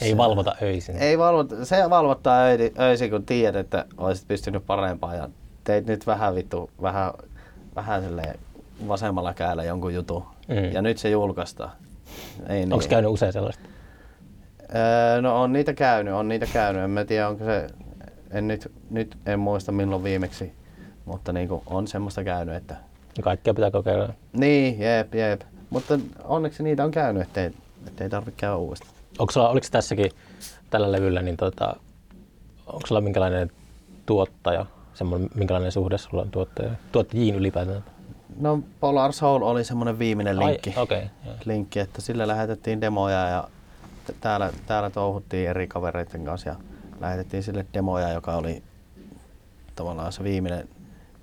[0.00, 0.96] Ei valvota öisin.
[0.96, 2.38] ei valvota, se valvottaa
[2.80, 5.28] öisin, kun tiedät, että olisit pystynyt parempaan ja
[5.64, 7.12] teit nyt vähän vittu, vähän,
[7.76, 8.38] vähän silleen
[8.88, 10.72] vasemmalla kädellä jonkun jutun Mm.
[10.72, 11.70] ja nyt se julkaistaan.
[12.48, 12.88] Ei Onko niin.
[12.90, 13.62] käynyt usein sellaista?
[14.74, 16.82] Öö, no on niitä käynyt, on niitä käynyt.
[16.82, 17.66] En mä tiedä, onko se,
[18.30, 20.52] en nyt, nyt en muista milloin viimeksi,
[21.04, 22.76] mutta niinku on semmoista käynyt, että
[23.22, 24.08] Kaikkea pitää kokeilla.
[24.32, 25.40] niin, jep, jep.
[25.70, 27.50] Mutta onneksi niitä on käynyt, ettei,
[27.86, 28.92] ettei tarvitse käydä uudestaan.
[29.18, 30.10] Onko sulla, oliko tässäkin
[30.70, 31.76] tällä levyllä, niin tota,
[32.66, 33.50] onko sulla minkälainen
[34.06, 37.84] tuottaja, semmoinen, minkälainen suhde sulla on tuottaja, tuottajiin ylipäätään?
[38.40, 40.82] No Polar Soul oli semmoinen viimeinen linkki, Ai.
[40.82, 41.02] Okay,
[41.44, 43.48] linkki, että sille lähetettiin demoja ja
[44.20, 46.56] täällä, täällä touhuttiin eri kavereiden kanssa ja
[47.00, 48.62] lähetettiin sille demoja, joka oli
[49.74, 50.68] tavallaan se viimeinen,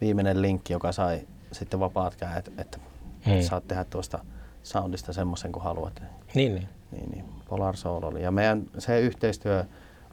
[0.01, 2.79] viimeinen linkki, joka sai sitten vapaat kädet, että
[3.25, 3.41] Hmm.
[3.41, 4.19] saat tehdä tuosta
[4.63, 6.03] soundista semmoisen kuin haluat.
[6.35, 6.69] Niin, niin.
[6.91, 7.25] Niin, niin.
[7.49, 8.23] Polar Soul oli.
[8.23, 9.65] Ja meidän se yhteistyö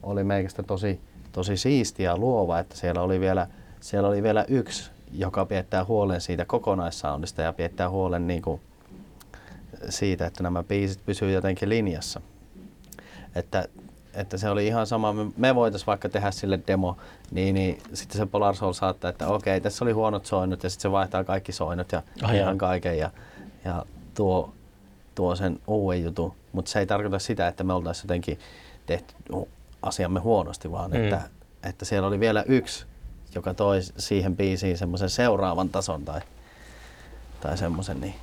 [0.03, 1.01] oli meikästä tosi,
[1.31, 3.47] tosi siistiä ja luova, että siellä oli vielä,
[3.79, 8.61] siellä oli vielä yksi, joka piettää huolen siitä kokonaissoundista ja piettää huolen niin kuin
[9.89, 12.21] siitä, että nämä biisit pysyy jotenkin linjassa.
[13.35, 13.65] Että,
[14.13, 16.97] että se oli ihan sama, me, me voitaisiin vaikka tehdä sille demo,
[17.31, 20.81] niin, niin sitten se Polar Soul saattaa, että okei, tässä oli huonot soinnut ja sitten
[20.81, 22.55] se vaihtaa kaikki soinnut ja Ai ihan jaa.
[22.55, 23.09] kaiken ja,
[23.65, 24.53] ja tuo,
[25.15, 26.33] tuo sen uuden jutun.
[26.51, 28.39] Mutta se ei tarkoita sitä, että me oltaisiin jotenkin
[28.85, 29.13] tehty
[29.81, 31.03] asiamme huonosti, vaan Mm.
[31.03, 31.21] että,
[31.63, 32.85] että siellä oli vielä yksi,
[33.35, 36.21] joka toi siihen biisiin semmoisen seuraavan tason tai,
[37.41, 38.01] tai semmoisen.
[38.01, 38.15] Niin.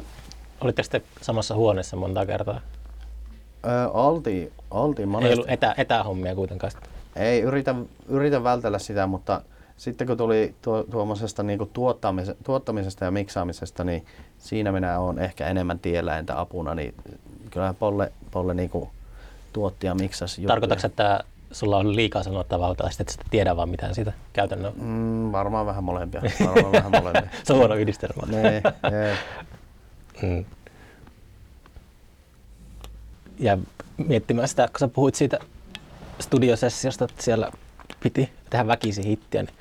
[0.61, 2.61] Olitteko te samassa huoneessa monta kertaa?
[3.67, 5.35] Öö, oltiin, oltiin Ei monesti.
[5.35, 6.73] ollut etä, etähommia kuitenkaan.
[7.17, 9.41] Ei, yritän, yritän vältellä sitä, mutta
[9.77, 14.07] sitten kun tuli tuo, tuommoisesta niinku tuottamis, tuottamisesta ja miksaamisesta, niin
[14.39, 16.95] siinä minä olen ehkä enemmän tiellä entä apuna, niin
[17.51, 18.91] kyllä Polle, Polle niinku
[19.53, 20.43] tuotti ja miksasi.
[20.43, 24.73] Tarkoitatko, että sulla on liikaa sanottavaa tai sitten et tiedä vaan mitään siitä käytännön?
[24.77, 26.23] Mm, varmaan vähän molempia.
[26.45, 27.31] Varmaan vähän molempia.
[27.45, 28.23] Se on huono yhdistelmä.
[28.27, 29.17] Nee, nee.
[30.23, 30.45] Mm.
[33.41, 33.59] Ja
[34.07, 35.39] miettimään sitä, kun sä puhuit siitä
[36.21, 37.53] studiosessiosta, että siellä
[38.03, 39.55] piti tehdä väkisin hittiä, niin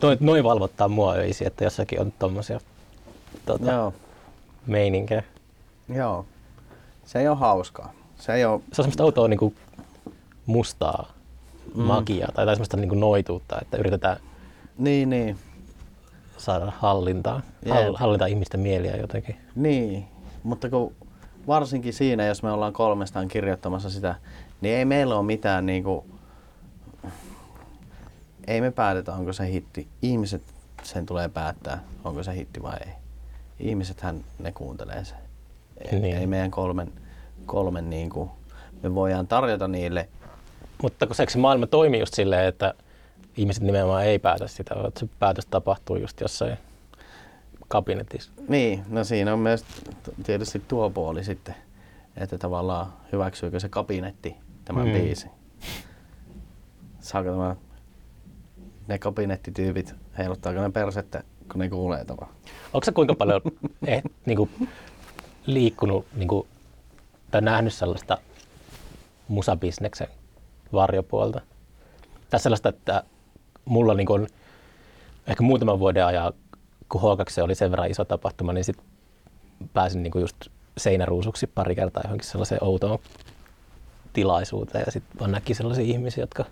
[0.00, 2.60] toi, noin valvottaa mua öisin, että jossakin on tommosia
[3.46, 3.94] tota, Joo,
[4.66, 5.22] meininkejä.
[5.94, 6.26] joo.
[7.04, 7.92] Se ei ole hauskaa.
[8.16, 9.56] Se ei ole, Se on semmoista outoa niin kuin
[10.46, 11.12] mustaa
[11.74, 11.82] mm.
[11.82, 14.16] magiaa tai, tai semmoista niin kuin noituutta, että yritetään
[14.78, 15.38] niin, niin.
[16.36, 17.74] saada hallintaa, Jep.
[17.74, 19.36] hall, hallita ihmisten mieliä jotenkin.
[19.54, 20.04] Niin,
[20.42, 20.92] mutta kun
[21.46, 24.14] varsinkin siinä, jos me ollaan kolmestaan kirjoittamassa sitä,
[24.60, 26.04] niin ei meillä ole mitään niinku,
[28.46, 29.88] ei me päätetä, onko se hitti.
[30.02, 30.42] Ihmiset
[30.82, 32.92] sen tulee päättää, onko se hitti vai ei.
[33.60, 35.14] Ihmisethän ne kuuntelee se.
[35.78, 36.16] Ei, Niin.
[36.16, 36.92] ei meidän kolmen,
[37.46, 38.30] kolmen niinku,
[38.82, 40.08] me voidaan tarjota niille,
[40.82, 42.74] Mutta kun se maailma toimii just silleen, että
[43.36, 46.58] ihmiset nimenomaan ei päätä sitä, että se päätös tapahtuu just jossain
[47.68, 48.32] kabinetissa.
[48.48, 49.64] niin, no siinä on myös
[50.22, 51.54] tietysti tuo puoli sitten,
[52.16, 54.92] että tavallaan hyväksyykö se kabinetti tämän Mm.
[54.92, 54.98] mm.
[54.98, 55.30] biisin.
[57.00, 57.56] Saako tämä,
[58.88, 62.28] ne kabinettityypit, heiluttaako ne persettä, kun ne kuulee tämän?
[62.72, 63.40] Onko se kuinka paljon
[63.86, 64.48] eh, niinku,
[65.46, 66.46] liikkunut niinku,
[67.30, 68.18] tai nähnyt sellaista
[69.28, 70.08] musabisneksen
[70.72, 71.40] varjopuolta?
[72.30, 73.02] Tai sellaista, että
[73.64, 74.26] mulla niinku on
[75.26, 76.32] ehkä muutaman vuoden ajan,
[76.88, 78.76] kun H2 oli sen verran iso tapahtuma, niin sit
[79.72, 80.36] pääsin niinku just
[80.78, 82.98] seinäruusuksi pari kertaa johonkin sellaiseen outoon
[84.12, 86.44] tilaisuuteen ja sitten vaan näki sellaisia ihmisiä, jotka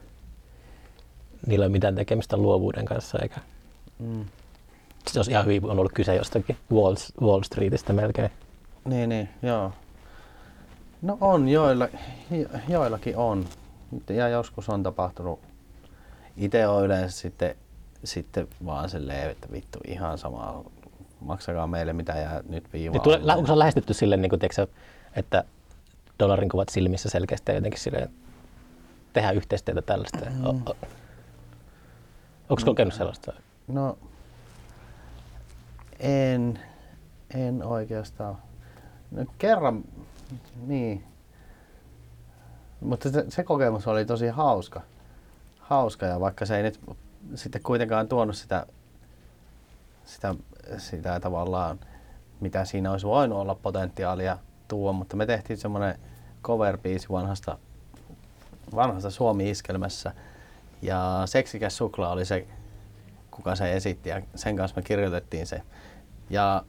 [1.46, 3.40] niillä ei ole mitään tekemistä luovuuden kanssa eikä
[3.98, 4.24] Mm.
[5.10, 8.30] se olisi ihan hyvin on ollut kyse jostakin Wall, Wall Streetistä melkein.
[8.84, 9.72] Niin, niin, joo.
[11.02, 11.88] No on, joilla,
[12.30, 13.44] jo- joillakin on.
[14.08, 15.40] Ja joskus on tapahtunut.
[16.36, 17.56] Itse on yleensä sitten,
[18.04, 20.64] sitten vaan silleen, että vittu ihan sama,
[21.20, 22.92] maksakaa meille mitä jää nyt viivaa.
[22.92, 24.66] Niin tule, onko se lähestytty silleen, niin kuin, tiedätkö, sä,
[25.16, 25.44] että
[26.18, 28.10] dollarin kuvat silmissä selkeästi ja jotenkin silleen,
[29.12, 30.18] tehdä yhteistyötä tällaista?
[30.30, 30.44] Mm.
[32.48, 33.32] Onko kokenut sellaista?
[33.68, 33.98] No,
[35.98, 36.60] en,
[37.34, 38.38] en oikeastaan.
[39.10, 39.84] No, kerran,
[40.66, 41.04] niin.
[42.80, 44.82] Mutta se, se kokemus oli tosi hauska.
[45.58, 46.80] Hauska ja vaikka se ei nyt
[47.34, 48.66] sitten kuitenkaan tuonut sitä,
[50.04, 50.34] sitä,
[50.78, 51.80] sitä tavallaan,
[52.40, 55.98] mitä siinä olisi voinut olla potentiaalia tuo, mutta me tehtiin semmoinen
[56.42, 56.78] cover
[57.10, 57.58] vanhasta,
[58.74, 60.14] vanhasta Suomi-iskelmässä
[60.82, 62.46] ja Seksikäs suklaa oli se
[63.30, 65.62] kuka se esitti ja sen kanssa me kirjoitettiin se.
[66.30, 66.64] Ja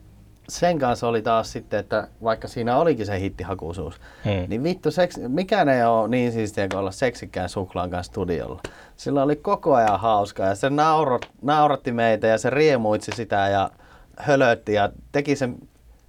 [0.48, 4.48] sen kanssa oli taas sitten, että vaikka siinä olikin se hittihakuisuus, Hmm.
[4.48, 8.60] niin vittu, seks, mikään ei ole niin siistiä kuin olla seksikkään suklaan kanssa studiolla.
[8.96, 13.70] Sillä oli koko ajan hauskaa ja se naurot, nauratti meitä ja se riemuitsi sitä ja
[14.18, 15.56] hölötti ja teki sen,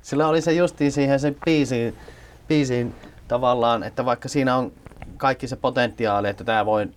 [0.01, 1.95] sillä oli se justiin siihen sen biisiin,
[2.47, 2.95] biisiin
[3.27, 4.71] tavallaan, että vaikka siinä on
[5.17, 6.87] kaikki se potentiaali, että tämä voi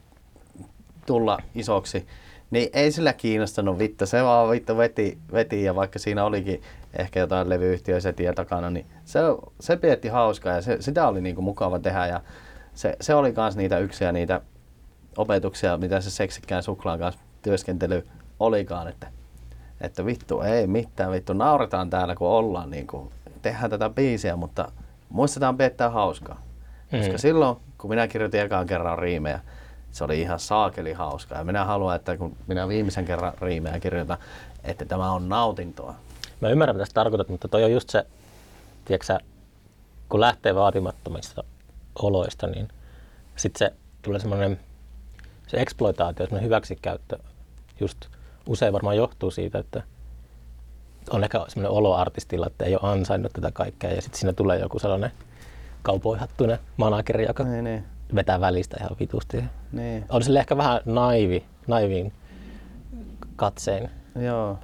[1.07, 2.07] tulla isoksi,
[2.51, 4.07] niin ei sillä kiinnostanut vittu.
[4.07, 6.63] Se vaan vittu veti, veti ja vaikka siinä olikin
[6.99, 9.21] ehkä jotain levyyhtiösetiä takana, niin se,
[9.61, 12.21] se pietti hauskaa ja se, sitä oli niinku mukava tehdä ja
[12.75, 14.41] se, se oli myös niitä yksiä niitä
[15.17, 18.07] opetuksia, mitä se seksikkään suklaan kanssa työskentely
[18.41, 19.07] olikaan, että,
[19.81, 23.11] että vittu ei mitään, vittu nauretaan täällä kun ollaan, niin kuin,
[23.43, 24.73] tehdään tätä biisiä, mutta
[25.09, 26.43] muistetaan piettää hauskaa.
[26.93, 26.99] Mm.
[26.99, 29.41] Koska silloin, kun minä kirjoitin ekaan kerran riimejä,
[29.91, 31.39] se oli ihan saakeli hauskaa.
[31.39, 34.19] Ja minä haluan, että kun minä viimeisen kerran riimejä kirjoitan,
[34.65, 35.95] että tämä on nautintoa.
[36.41, 38.07] Mä ymmärrän, mitä sä tarkoitat, mutta toi on just se,
[38.85, 39.19] tiedätkö,
[40.09, 41.45] kun lähtee vaatimattomista
[42.03, 42.69] oloista, niin
[43.37, 44.61] sitten se tulee semmoinen
[45.47, 47.19] se exploitaatio, semmoinen hyväksikäyttö
[47.81, 48.07] just
[48.49, 49.83] usein varmaan johtuu siitä, että
[51.11, 54.59] on ehkä semmoinen olo artistilla, että ei ole ansainnut tätä kaikkea ja sitten siinä tulee
[54.59, 55.13] joku sellainen
[55.83, 57.85] kaupoihattuinen manageri, joka niin, niin.
[58.15, 59.45] vetää välistä ihan vitusti.
[59.73, 60.05] Niin.
[60.09, 62.13] On sille ehkä vähän naivi, naiviin
[63.37, 63.91] katsein.
[64.21, 64.59] Joo.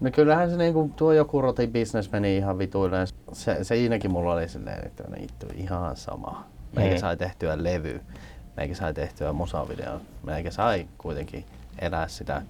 [0.00, 3.06] No kyllähän se niinku, tuo joku roti business meni ihan vituilleen.
[3.06, 5.16] Se, se siinäkin mulla oli silleen, että no,
[5.54, 6.44] ihan sama.
[6.76, 7.00] Meikä mm.
[7.00, 8.00] sai tehtyä levy,
[8.56, 11.44] meikä sai tehtyä musavideo, meikä sai kuitenkin
[11.78, 12.42] elää sitä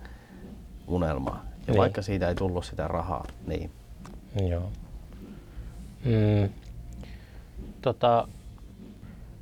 [0.86, 1.44] unelmaa.
[1.66, 1.76] Ja niin.
[1.76, 3.70] vaikka siitä ei tullut sitä rahaa, niin.
[4.48, 4.68] Joo.
[6.04, 6.48] Mm.
[7.82, 8.28] Tota,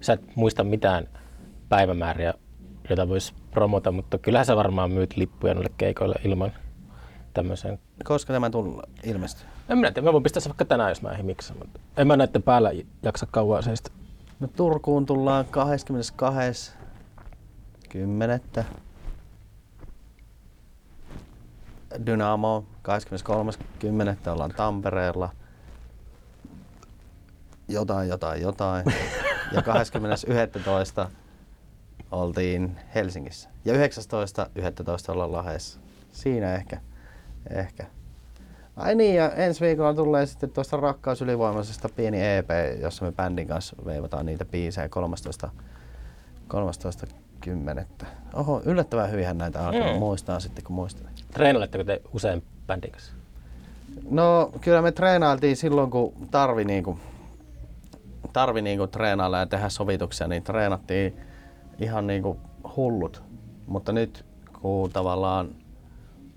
[0.01, 1.09] sä et muista mitään
[1.69, 2.35] päivämääriä,
[2.89, 6.53] joita voisi promota, mutta kyllähän sä varmaan myyt lippuja noille keikoille ilman
[7.35, 7.79] tämmöisen.
[8.05, 9.47] Koska tämä tullut ilmestyy?
[9.69, 12.07] En minä tiedä, mä voin pistää se vaikka tänään, jos mä ehdin miksaa, mutta en
[12.07, 12.71] mä näiden päällä
[13.03, 13.91] jaksa kauan seistä.
[14.41, 16.73] No Turkuun tullaan 22.
[17.89, 18.41] 10.
[22.07, 22.65] Dynamo
[24.25, 24.31] 23.10.
[24.31, 25.31] ollaan Tampereella.
[27.69, 28.85] Jotain, jotain, jotain.
[29.53, 31.11] Ja 20.11.
[32.11, 33.49] oltiin Helsingissä.
[33.65, 33.79] Ja 19.11.
[35.09, 35.81] ollaan Lahdessa.
[36.13, 36.81] Siinä ehkä.
[37.51, 37.87] Ehkä.
[38.77, 42.49] Ai niin, ja ensi viikolla tulee sitten tuosta Rakkaus ylivoimaisesta pieni EP,
[42.81, 45.51] jossa me bändin kanssa veivataan niitä biisejä 13.
[46.49, 47.07] 13.
[47.41, 47.87] 10.
[48.35, 49.99] Oho, yllättävän hyvinhän näitä alkaa mm.
[49.99, 51.07] muistaa sitten, kun muistan.
[51.33, 53.13] Treenailetteko te usein bändin kanssa?
[54.11, 56.99] No, kyllä me treenailtiin silloin, kun tarvi, niinku,
[58.33, 61.17] tarvi niinku treenailla ja tehdä sovituksia, niin treenattiin
[61.79, 62.37] ihan niinku
[62.77, 63.23] hullut.
[63.67, 64.25] Mutta nyt,
[64.61, 65.49] kun tavallaan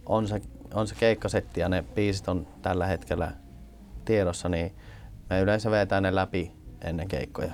[0.06, 0.42] on se
[0.76, 3.32] on se keikkasetti ja ne biisit on tällä hetkellä
[4.06, 4.74] tiedossa, niin
[5.30, 6.52] me yleensä vetään ne läpi
[6.82, 7.52] ennen keikkoja.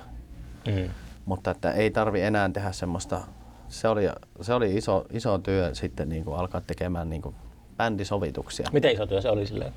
[0.66, 0.90] Mm.
[1.24, 3.20] Mutta että ei tarvi enää tehdä semmoista,
[3.68, 4.08] se oli,
[4.40, 7.34] se oli iso, iso työ sitten niin kuin alkaa tekemään niin kuin
[7.76, 8.68] bändisovituksia.
[8.72, 9.72] Miten iso työ se oli silleen?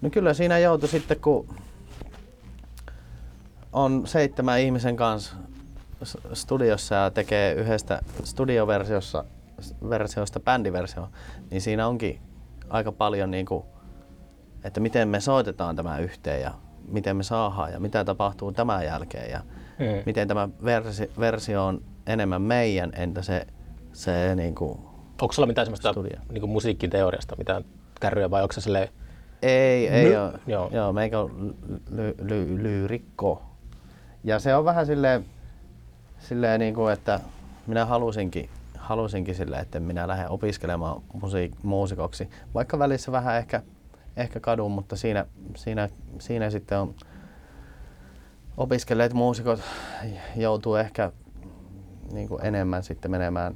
[0.00, 1.54] No kyllä siinä joutui sitten, kun
[3.72, 5.36] on seitsemän ihmisen kanssa
[6.32, 9.24] studiossa ja tekee yhdestä studioversiosta
[9.88, 11.08] versiosta bändiversio,
[11.50, 12.20] niin siinä onkin
[12.70, 13.64] aika paljon, niin kuin,
[14.64, 16.54] että miten me soitetaan tämä yhteen ja
[16.88, 19.40] miten me saadaan ja mitä tapahtuu tämän jälkeen ja
[19.78, 20.02] mm.
[20.06, 23.46] miten tämä versi, versio on enemmän meidän, entä se,
[23.92, 24.78] se niin kuin
[25.22, 25.94] Onko sulla mitään semmoista
[26.32, 27.64] niin kuin musiikkiteoriasta, mitään
[28.00, 28.88] kärryä vai onko se silleen...
[29.42, 30.32] Ei, ei ole.
[30.46, 30.70] Joo.
[30.72, 31.54] Joo, meikä on
[31.90, 33.42] ly, ly, lyyrikko.
[34.24, 35.24] Ja se on vähän silleen,
[36.18, 37.20] silleen niin kuin, että
[37.66, 38.50] minä halusinkin
[38.88, 42.30] halusinkin sille, että minä lähden opiskelemaan musiik- muusikoksi.
[42.54, 43.62] Vaikka välissä vähän ehkä,
[44.16, 45.26] ehkä kadun, mutta siinä,
[45.56, 46.94] siinä, siinä sitten on
[48.56, 49.60] opiskelleet muusikot
[50.36, 51.12] joutuu ehkä
[52.12, 53.54] niin kuin enemmän sitten menemään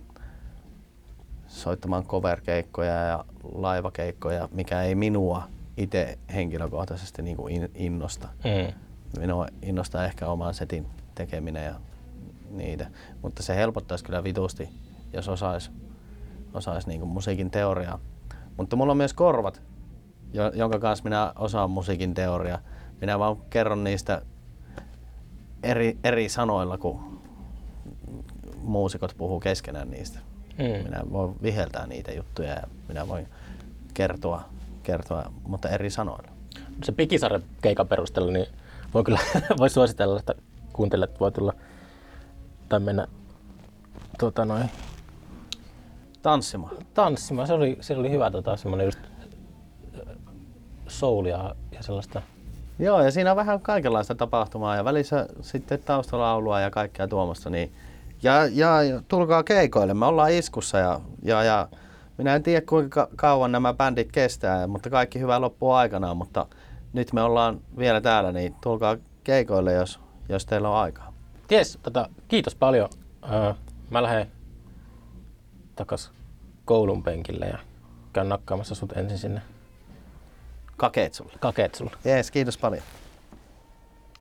[1.47, 8.29] soittamaan cover-keikkoja ja laivakeikkoja, mikä ei minua itse henkilökohtaisesti niin kuin innosta.
[8.45, 8.73] Mm.
[9.21, 11.75] Minua innostaa ehkä oman setin tekeminen ja
[12.51, 12.87] niitä,
[13.23, 14.69] mutta se helpottaisi kyllä vitusti
[15.13, 15.71] jos osaisi
[16.55, 17.99] osais niinku musiikin teoriaa.
[18.57, 19.63] Mutta mulla on myös korvat,
[20.55, 22.59] jonka kanssa minä osaan musiikin teoriaa.
[23.01, 24.23] Minä vaan kerron niistä
[25.63, 27.23] eri, eri sanoilla, kun
[28.63, 30.19] muusikot puhuu keskenään niistä.
[30.59, 30.85] Mm.
[30.85, 33.29] Minä voin viheltää niitä juttuja ja minä voin
[33.95, 34.43] kertoa,
[34.83, 36.29] kertoa mutta eri sanoilla.
[36.85, 38.47] Se Pikisarren keikan perusteella, niin
[38.95, 39.19] voi kyllä
[39.59, 40.35] voi suositella, että
[40.73, 41.53] kuuntelijat voi tulla
[42.69, 43.07] tai mennä
[44.19, 44.71] tuota, noin,
[46.23, 46.77] Tanssimaan?
[46.95, 47.47] Tanssimaan.
[47.47, 48.99] Se oli, se oli hyvä tota, semmoinen just
[50.89, 52.23] soulia ja sellaista.
[52.79, 57.51] Joo, ja siinä on vähän kaikenlaista tapahtumaa ja välissä sitten taustalaulua ja kaikkea tuommoista.
[57.51, 57.73] Niin,
[58.23, 58.71] ja, ja,
[59.09, 61.69] tulkaa keikoille, me ollaan iskussa ja, ja, ja
[62.19, 66.47] minä en tiedä kuinka kauan nämä bändit kestää, mutta kaikki hyvä loppuu aikanaan, mutta
[66.93, 71.13] nyt me ollaan vielä täällä, niin tulkaa keikoille, jos, jos teillä on aikaa.
[71.49, 72.89] Ties, tota, kiitos paljon.
[73.91, 74.31] Mä lähden
[75.83, 76.11] takas
[76.65, 77.59] koulun penkille ja
[78.13, 79.43] käyn nakkaamassa sut ensin sinne
[80.77, 81.33] Kakeet sulle.
[81.41, 81.91] Kakeet sulle.
[82.05, 82.83] Jees, kiitos paljon.